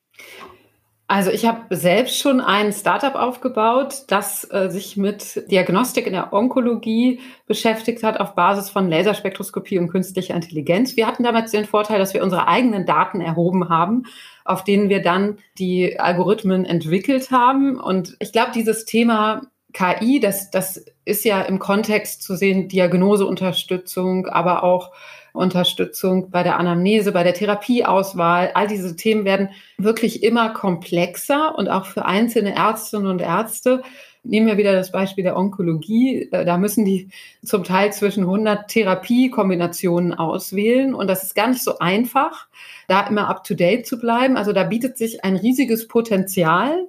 Also 1.09 1.31
ich 1.31 1.47
habe 1.47 1.75
selbst 1.77 2.19
schon 2.19 2.41
ein 2.41 2.73
Startup 2.73 3.15
aufgebaut, 3.15 4.03
das 4.09 4.43
äh, 4.51 4.71
sich 4.71 4.97
mit 4.97 5.49
Diagnostik 5.49 6.05
in 6.05 6.13
der 6.13 6.33
Onkologie 6.33 7.21
beschäftigt 7.47 8.03
hat 8.03 8.19
auf 8.19 8.35
Basis 8.35 8.71
von 8.71 8.91
Laserspektroskopie 8.91 9.79
und 9.79 9.89
künstlicher 9.89 10.35
Intelligenz. 10.35 10.97
Wir 10.97 11.07
hatten 11.07 11.23
damals 11.23 11.53
den 11.53 11.65
Vorteil, 11.65 12.01
dass 12.01 12.13
wir 12.13 12.25
unsere 12.25 12.49
eigenen 12.49 12.87
Daten 12.87 13.21
erhoben 13.21 13.69
haben, 13.69 14.07
auf 14.45 14.65
denen 14.65 14.89
wir 14.89 15.01
dann 15.01 15.39
die 15.59 16.01
Algorithmen 16.01 16.65
entwickelt 16.65 17.31
haben. 17.31 17.79
Und 17.79 18.17
ich 18.19 18.33
glaube, 18.33 18.51
dieses 18.53 18.85
Thema 18.85 19.43
KI, 19.73 20.19
das, 20.19 20.51
das 20.51 20.85
ist 21.05 21.25
ja 21.25 21.41
im 21.43 21.61
Kontext 21.61 22.23
zu 22.23 22.35
sehen, 22.35 22.67
Diagnoseunterstützung, 22.67 24.27
aber 24.27 24.65
auch 24.65 24.91
Unterstützung 25.37 26.31
bei 26.31 26.43
der 26.43 26.59
Anamnese, 26.59 27.13
bei 27.13 27.23
der 27.23 27.35
Therapieauswahl. 27.35 28.51
All 28.55 28.67
diese 28.67 28.97
Themen 28.97 29.25
werden 29.25 29.51
wirklich 29.79 30.23
immer 30.23 30.51
komplexer 30.51 31.57
und 31.57 31.69
auch 31.69 31.87
für 31.87 32.05
einzelne 32.05 32.55
Ärztinnen 32.55 33.07
und 33.07 33.21
Ärzte. 33.21 33.83
Nehmen 34.25 34.47
wir 34.47 34.57
wieder 34.57 34.73
das 34.73 34.91
Beispiel 34.91 35.23
der 35.23 35.37
Onkologie. 35.37 36.29
Äh, 36.33 36.45
da 36.45 36.59
müssen 36.59 36.85
die 36.85 37.09
zum 37.45 37.65
Teil 37.65 37.93
zwischen 37.93 38.25
100 38.25 38.69
Therapiekombinationen 38.69 40.15
auswählen 40.15 40.95
und 40.95 41.07
das 41.09 41.23
ist 41.23 41.35
gar 41.35 41.49
nicht 41.49 41.63
so 41.63 41.79
einfach, 41.79 42.49
da 42.89 43.07
immer 43.07 43.29
up 43.29 43.45
to 43.45 43.55
date 43.55 43.87
zu 43.87 43.99
bleiben. 43.99 44.37
Also 44.37 44.53
da 44.53 44.65
bietet 44.65 44.99
sich 44.99 45.25
ein 45.25 45.37
riesiges 45.37 45.87
Potenzial 45.87 46.89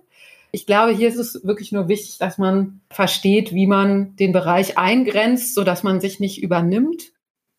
Ich 0.51 0.65
glaube, 0.65 0.93
hier 0.93 1.09
ist 1.09 1.17
es 1.17 1.45
wirklich 1.45 1.71
nur 1.71 1.87
wichtig, 1.87 2.17
dass 2.17 2.37
man 2.37 2.79
versteht, 2.89 3.53
wie 3.53 3.67
man 3.67 4.15
den 4.15 4.31
Bereich 4.31 4.77
eingrenzt, 4.77 5.53
sodass 5.53 5.83
man 5.83 5.99
sich 6.01 6.19
nicht 6.19 6.41
übernimmt 6.41 7.11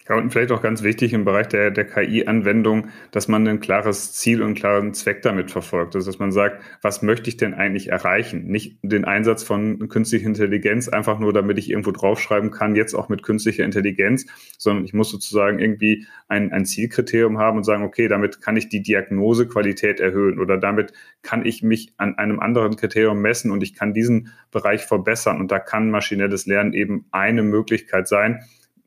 ja, 0.09 0.16
und 0.16 0.31
vielleicht 0.31 0.53
auch 0.53 0.62
ganz 0.62 0.83
wichtig 0.83 1.12
im 1.12 1.25
Bereich 1.25 1.49
der, 1.49 1.71
der 1.71 1.85
KI-Anwendung, 1.85 2.88
dass 3.11 3.29
man 3.29 3.47
ein 3.47 3.61
klares 3.61 4.12
Ziel 4.14 4.40
und 4.40 4.47
einen 4.47 4.55
klaren 4.55 4.94
Zweck 4.94 5.21
damit 5.21 5.51
verfolgt. 5.51 5.94
Also, 5.94 6.11
dass 6.11 6.18
man 6.18 6.33
sagt, 6.33 6.62
was 6.81 7.03
möchte 7.03 7.29
ich 7.29 7.37
denn 7.37 7.53
eigentlich 7.53 7.88
erreichen? 7.88 8.47
Nicht 8.47 8.79
den 8.83 9.05
Einsatz 9.05 9.42
von 9.42 9.88
künstlicher 9.88 10.27
Intelligenz 10.27 10.88
einfach 10.88 11.18
nur, 11.18 11.35
damit 11.35 11.59
ich 11.59 11.68
irgendwo 11.68 11.90
draufschreiben 11.90 12.51
kann, 12.51 12.75
jetzt 12.75 12.94
auch 12.94 13.11
mit 13.11 13.23
künstlicher 13.23 13.64
Intelligenz, 13.64 14.25
sondern 14.57 14.85
ich 14.87 14.94
muss 14.94 15.11
sozusagen 15.11 15.59
irgendwie 15.59 16.07
ein, 16.27 16.53
ein 16.53 16.64
Zielkriterium 16.64 17.38
haben 17.38 17.59
und 17.59 17.64
sagen, 17.64 17.83
okay, 17.83 18.09
damit 18.09 18.40
kann 18.40 18.57
ich 18.57 18.71
die 18.71 18.83
Diagnosequalität 18.83 20.01
erhöhen 20.01 20.38
oder 20.38 20.57
damit 20.57 20.94
kann 21.23 21.44
ich 21.44 21.62
mich 21.62 21.92
an 21.99 22.16
einem 22.16 22.40
anderen 22.40 22.77
Kriterium 22.77 23.21
messen 23.21 23.51
und 23.51 23.62
ich 23.62 23.75
kann 23.75 23.92
diesen 23.92 24.33
Bereich 24.51 24.87
verbessern. 24.87 25.38
Und 25.38 25.53
da 25.53 25.59
kann 25.59 25.90
maschinelles 25.90 26.47
Lernen 26.47 26.73
eben 26.73 27.05
eine 27.11 27.42
Möglichkeit 27.42 28.09
sein, 28.09 28.40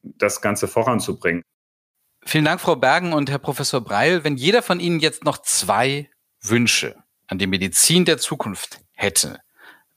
das 0.04 0.42
Ganze 0.42 0.68
voranzubringen. 0.68 1.44
Vielen 2.24 2.46
Dank, 2.46 2.62
Frau 2.62 2.76
Bergen 2.76 3.14
und 3.14 3.30
Herr 3.30 3.40
Professor 3.40 3.82
Breil. 3.82 4.24
Wenn 4.24 4.36
jeder 4.36 4.62
von 4.62 4.80
Ihnen 4.80 5.00
jetzt 5.00 5.24
noch 5.24 5.40
zwei 5.40 6.10
Wünsche 6.42 6.96
an 7.28 7.40
die 7.40 7.48
Medizin 7.48 8.06
der 8.06 8.18
Zukunft 8.18 8.82
hätte, 8.94 9.40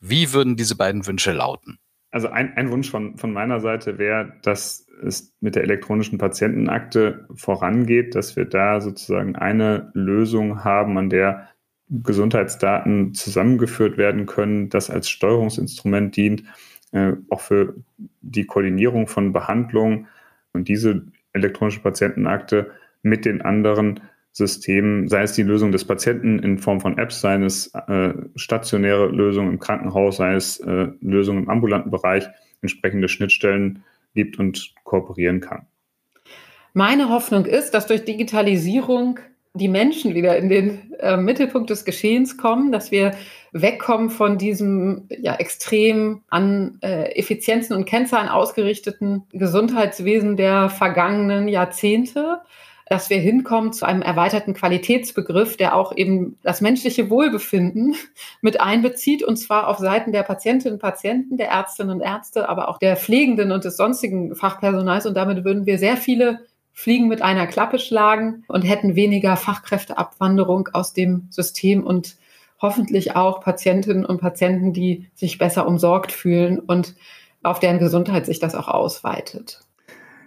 wie 0.00 0.32
würden 0.32 0.56
diese 0.56 0.76
beiden 0.76 1.06
Wünsche 1.06 1.32
lauten? 1.32 1.78
Also 2.10 2.28
ein, 2.28 2.56
ein 2.56 2.70
Wunsch 2.70 2.90
von, 2.90 3.18
von 3.18 3.32
meiner 3.32 3.60
Seite 3.60 3.98
wäre, 3.98 4.34
dass 4.42 4.86
es 5.02 5.34
mit 5.40 5.56
der 5.56 5.64
elektronischen 5.64 6.18
Patientenakte 6.18 7.26
vorangeht, 7.34 8.14
dass 8.14 8.36
wir 8.36 8.44
da 8.44 8.80
sozusagen 8.80 9.36
eine 9.36 9.90
Lösung 9.94 10.64
haben, 10.64 10.96
an 10.96 11.10
der 11.10 11.48
Gesundheitsdaten 11.88 13.14
zusammengeführt 13.14 13.98
werden 13.98 14.26
können, 14.26 14.70
das 14.70 14.90
als 14.90 15.10
Steuerungsinstrument 15.10 16.16
dient, 16.16 16.44
äh, 16.94 17.12
auch 17.28 17.40
für 17.40 17.74
die 18.22 18.46
Koordinierung 18.46 19.08
von 19.08 19.32
Behandlungen 19.32 20.06
und 20.52 20.68
diese 20.68 21.04
elektronische 21.32 21.80
Patientenakte 21.80 22.70
mit 23.02 23.24
den 23.24 23.42
anderen 23.42 24.00
Systemen, 24.30 25.08
sei 25.08 25.22
es 25.22 25.32
die 25.32 25.42
Lösung 25.42 25.72
des 25.72 25.84
Patienten 25.84 26.38
in 26.38 26.58
Form 26.58 26.80
von 26.80 26.96
Apps, 26.96 27.20
sei 27.20 27.36
es 27.42 27.74
äh, 27.74 28.14
stationäre 28.36 29.08
Lösungen 29.08 29.50
im 29.50 29.58
Krankenhaus, 29.58 30.16
sei 30.16 30.34
es 30.34 30.58
äh, 30.60 30.88
Lösungen 31.00 31.44
im 31.44 31.50
ambulanten 31.50 31.90
Bereich, 31.90 32.28
entsprechende 32.62 33.08
Schnittstellen 33.08 33.84
gibt 34.14 34.38
und 34.38 34.74
kooperieren 34.84 35.40
kann. 35.40 35.66
Meine 36.72 37.08
Hoffnung 37.08 37.46
ist, 37.46 37.72
dass 37.72 37.86
durch 37.86 38.04
Digitalisierung 38.04 39.18
die 39.54 39.68
Menschen 39.68 40.14
wieder 40.14 40.36
in 40.36 40.48
den 40.48 40.92
äh, 40.98 41.16
Mittelpunkt 41.16 41.70
des 41.70 41.84
Geschehens 41.84 42.36
kommen, 42.36 42.72
dass 42.72 42.90
wir 42.90 43.12
wegkommen 43.52 44.10
von 44.10 44.36
diesem 44.36 45.06
ja, 45.08 45.36
extrem 45.36 46.22
an 46.28 46.78
äh, 46.82 47.16
Effizienzen 47.16 47.76
und 47.76 47.84
Kennzahlen 47.84 48.28
ausgerichteten 48.28 49.22
Gesundheitswesen 49.30 50.36
der 50.36 50.70
vergangenen 50.70 51.46
Jahrzehnte, 51.46 52.40
dass 52.86 53.10
wir 53.10 53.18
hinkommen 53.18 53.72
zu 53.72 53.86
einem 53.86 54.02
erweiterten 54.02 54.54
Qualitätsbegriff, 54.54 55.56
der 55.56 55.76
auch 55.76 55.96
eben 55.96 56.36
das 56.42 56.60
menschliche 56.60 57.08
Wohlbefinden 57.08 57.94
mit 58.40 58.60
einbezieht, 58.60 59.22
und 59.22 59.36
zwar 59.36 59.68
auf 59.68 59.78
Seiten 59.78 60.10
der 60.10 60.24
Patientinnen 60.24 60.74
und 60.74 60.82
Patienten, 60.82 61.36
der 61.36 61.50
Ärztinnen 61.50 61.94
und 61.94 62.00
Ärzte, 62.00 62.48
aber 62.48 62.68
auch 62.68 62.78
der 62.78 62.96
Pflegenden 62.96 63.52
und 63.52 63.64
des 63.64 63.76
sonstigen 63.76 64.34
Fachpersonals. 64.34 65.06
Und 65.06 65.16
damit 65.16 65.44
würden 65.44 65.64
wir 65.64 65.78
sehr 65.78 65.96
viele 65.96 66.40
Fliegen 66.74 67.06
mit 67.08 67.22
einer 67.22 67.46
Klappe 67.46 67.78
schlagen 67.78 68.44
und 68.48 68.62
hätten 68.62 68.96
weniger 68.96 69.36
Fachkräfteabwanderung 69.36 70.68
aus 70.72 70.92
dem 70.92 71.28
System 71.30 71.84
und 71.84 72.16
hoffentlich 72.60 73.14
auch 73.14 73.40
Patientinnen 73.40 74.04
und 74.04 74.20
Patienten, 74.20 74.72
die 74.72 75.08
sich 75.14 75.38
besser 75.38 75.66
umsorgt 75.66 76.10
fühlen 76.12 76.58
und 76.58 76.94
auf 77.44 77.60
deren 77.60 77.78
Gesundheit 77.78 78.26
sich 78.26 78.40
das 78.40 78.54
auch 78.54 78.68
ausweitet. 78.68 79.63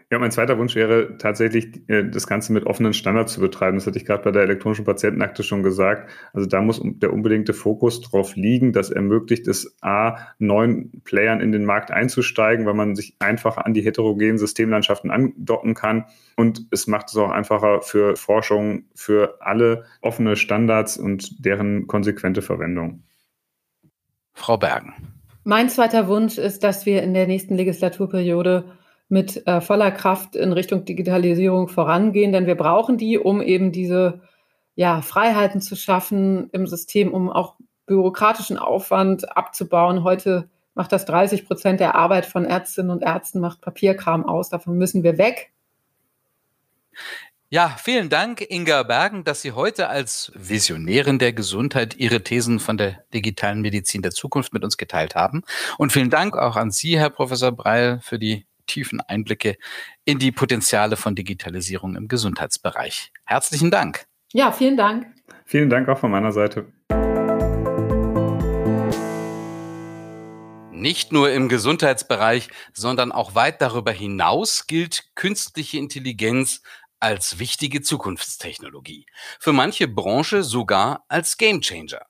Ja, 0.10 0.20
mein 0.20 0.32
zweiter 0.32 0.58
Wunsch 0.58 0.74
wäre 0.76 1.18
tatsächlich, 1.18 1.82
äh, 1.90 2.10
das 2.10 2.28
Ganze 2.28 2.54
mit 2.54 2.66
offenen 2.66 2.94
Standards 2.94 3.34
zu 3.34 3.42
betreiben. 3.42 3.76
Das 3.76 3.88
hatte 3.88 3.98
ich 3.98 4.06
gerade 4.06 4.24
bei 4.24 4.32
der 4.32 4.44
elektronischen 4.44 4.86
Patientenakte 4.86 5.44
schon 5.44 5.64
gesagt. 5.64 6.10
Also 6.32 6.48
da 6.48 6.62
muss 6.62 6.82
der 6.82 7.12
unbedingte 7.12 7.54
Fokus 7.54 8.00
drauf 8.00 8.38
liegen, 8.38 8.72
dass 8.72 8.90
ermöglicht 8.90 9.50
es, 9.50 9.76
A, 9.82 10.18
neuen 10.40 11.02
Playern 11.04 11.42
in 11.42 11.52
den 11.52 11.66
Markt 11.66 11.92
einzusteigen, 11.92 12.66
weil 12.66 12.74
man 12.74 12.96
sich 12.96 13.18
einfacher 13.20 13.66
an 13.66 13.74
die 13.74 13.82
heterogenen 13.82 14.38
Systemlandschaften 14.38 15.12
andocken 15.12 15.74
kann. 15.74 16.06
Und 16.38 16.68
es 16.72 16.88
macht 16.88 17.10
es 17.10 17.18
auch 17.18 17.30
einfacher 17.30 17.82
für 17.82 18.16
Forschung, 18.16 18.86
für 18.96 19.42
alle 19.42 19.84
offene 20.02 20.38
Standards 20.38 20.96
und 20.96 21.46
deren 21.46 21.86
konsequente 21.88 22.42
Verwendung. 22.42 23.04
Frau 24.34 24.56
Bergen. 24.56 24.94
Mein 25.44 25.68
zweiter 25.68 26.08
Wunsch 26.08 26.38
ist, 26.38 26.64
dass 26.64 26.86
wir 26.86 27.04
in 27.04 27.14
der 27.14 27.28
nächsten 27.28 27.56
Legislaturperiode 27.56 28.72
mit 29.10 29.48
äh, 29.48 29.62
voller 29.62 29.92
Kraft 29.92 30.36
in 30.36 30.52
Richtung 30.52 30.86
Digitalisierung 30.86 31.68
vorangehen, 31.68 32.32
denn 32.32 32.46
wir 32.46 32.56
brauchen 32.56 32.98
die, 32.98 33.18
um 33.18 33.42
eben 33.42 33.72
diese 33.72 34.22
ja, 34.76 35.02
Freiheiten 35.02 35.62
zu 35.62 35.76
schaffen 35.76 36.50
im 36.52 36.68
System, 36.68 37.14
um 37.14 37.30
auch 37.30 37.56
bürokratischen 37.86 38.58
Aufwand 38.58 39.36
abzubauen. 39.36 40.04
Heute 40.04 40.50
macht 40.76 40.92
das 40.92 41.06
30 41.06 41.46
Prozent 41.48 41.80
der 41.80 41.96
Arbeit 41.96 42.26
von 42.26 42.46
Ärztinnen 42.46 42.92
und 42.92 43.02
Ärzten, 43.02 43.40
macht 43.40 43.62
Papierkram 43.62 44.26
aus. 44.26 44.50
Davon 44.50 44.78
müssen 44.78 45.04
wir 45.04 45.18
weg. 45.18 45.52
Ja, 47.50 47.74
vielen 47.80 48.10
Dank, 48.10 48.46
Inga 48.50 48.84
Bergen, 48.84 49.24
dass 49.24 49.42
Sie 49.42 49.54
heute 49.54 49.88
als 49.88 50.34
Visionärin 50.36 51.18
der 51.18 51.32
Gesundheit 51.32 51.96
Ihre 51.96 52.22
Thesen 52.22 52.60
von 52.60 52.78
der 52.78 53.04
digitalen 53.14 53.62
Medizin 53.62 54.02
der 54.02 54.12
Zukunft 54.12 54.52
mit 54.52 54.66
uns 54.66 54.76
geteilt 54.76 55.16
haben. 55.16 55.44
Und 55.78 55.94
vielen 55.94 56.10
Dank 56.10 56.36
auch 56.36 56.58
an 56.58 56.72
Sie, 56.72 57.00
Herr 57.00 57.10
Professor 57.10 57.54
Breil, 57.54 58.00
für 58.04 58.20
die 58.20 58.46
tiefen 58.68 59.02
Einblicke 59.02 59.58
in 60.06 60.20
die 60.20 60.32
Potenziale 60.32 60.98
von 60.98 61.16
Digitalisierung 61.16 61.96
im 61.96 62.08
Gesundheitsbereich. 62.08 63.12
Herzlichen 63.26 63.72
Dank. 63.72 64.06
Ja, 64.34 64.52
vielen 64.52 64.78
Dank. 64.78 65.08
Vielen 65.46 65.70
Dank 65.70 65.90
auch 65.90 65.98
von 65.98 66.12
meiner 66.12 66.32
Seite. 66.32 66.72
Nicht 70.72 71.12
nur 71.12 71.32
im 71.32 71.50
Gesundheitsbereich, 71.50 72.50
sondern 72.72 73.12
auch 73.12 73.34
weit 73.34 73.62
darüber 73.62 73.92
hinaus 73.92 74.68
gilt 74.68 75.16
künstliche 75.16 75.80
Intelligenz 75.80 76.62
als 77.00 77.40
wichtige 77.40 77.82
Zukunftstechnologie. 77.82 79.06
Für 79.40 79.54
manche 79.54 79.88
Branche 79.88 80.44
sogar 80.44 81.04
als 81.08 81.38
Gamechanger. 81.38 82.06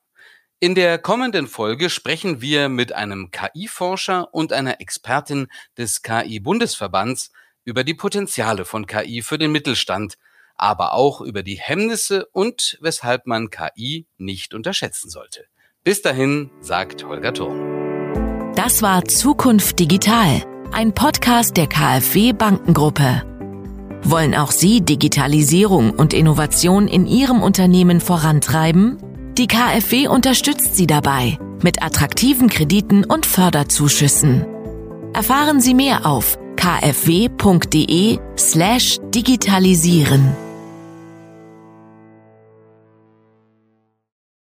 In 0.59 0.73
der 0.73 0.97
kommenden 0.97 1.45
Folge 1.45 1.87
sprechen 1.87 2.41
wir 2.41 2.67
mit 2.67 2.91
einem 2.91 3.29
KI-Forscher 3.29 4.33
und 4.33 4.53
einer 4.53 4.81
Expertin 4.81 5.49
des 5.77 6.01
KI-Bundesverbands 6.01 7.29
über 7.63 7.83
die 7.83 7.93
Potenziale 7.93 8.65
von 8.65 8.87
KI 8.87 9.21
für 9.21 9.37
den 9.37 9.51
Mittelstand, 9.51 10.15
aber 10.55 10.93
auch 10.93 11.21
über 11.21 11.43
die 11.43 11.59
Hemmnisse 11.59 12.25
und 12.31 12.79
weshalb 12.81 13.27
man 13.27 13.51
KI 13.51 14.07
nicht 14.17 14.55
unterschätzen 14.55 15.11
sollte. 15.11 15.45
Bis 15.83 16.01
dahin, 16.01 16.49
sagt 16.59 17.03
Holger 17.05 17.35
Thurm. 17.35 18.55
Das 18.55 18.81
war 18.81 19.05
Zukunft 19.05 19.77
Digital, 19.77 20.41
ein 20.71 20.91
Podcast 20.91 21.55
der 21.55 21.67
KfW 21.67 22.33
Bankengruppe. 22.33 23.21
Wollen 24.01 24.33
auch 24.33 24.51
Sie 24.51 24.81
Digitalisierung 24.81 25.91
und 25.91 26.15
Innovation 26.15 26.87
in 26.87 27.05
Ihrem 27.05 27.43
Unternehmen 27.43 28.01
vorantreiben? 28.01 28.97
Die 29.37 29.45
KfW 29.45 30.07
unterstützt 30.07 30.75
Sie 30.75 30.87
dabei 30.87 31.37
mit 31.61 31.83
attraktiven 31.83 32.49
Krediten 32.49 33.05
und 33.05 33.27
Förderzuschüssen. 33.27 34.47
Erfahren 35.13 35.61
Sie 35.61 35.75
mehr 35.75 36.07
auf 36.07 36.39
kfw.de 36.55 38.17
slash 38.35 38.97
digitalisieren. 39.13 40.35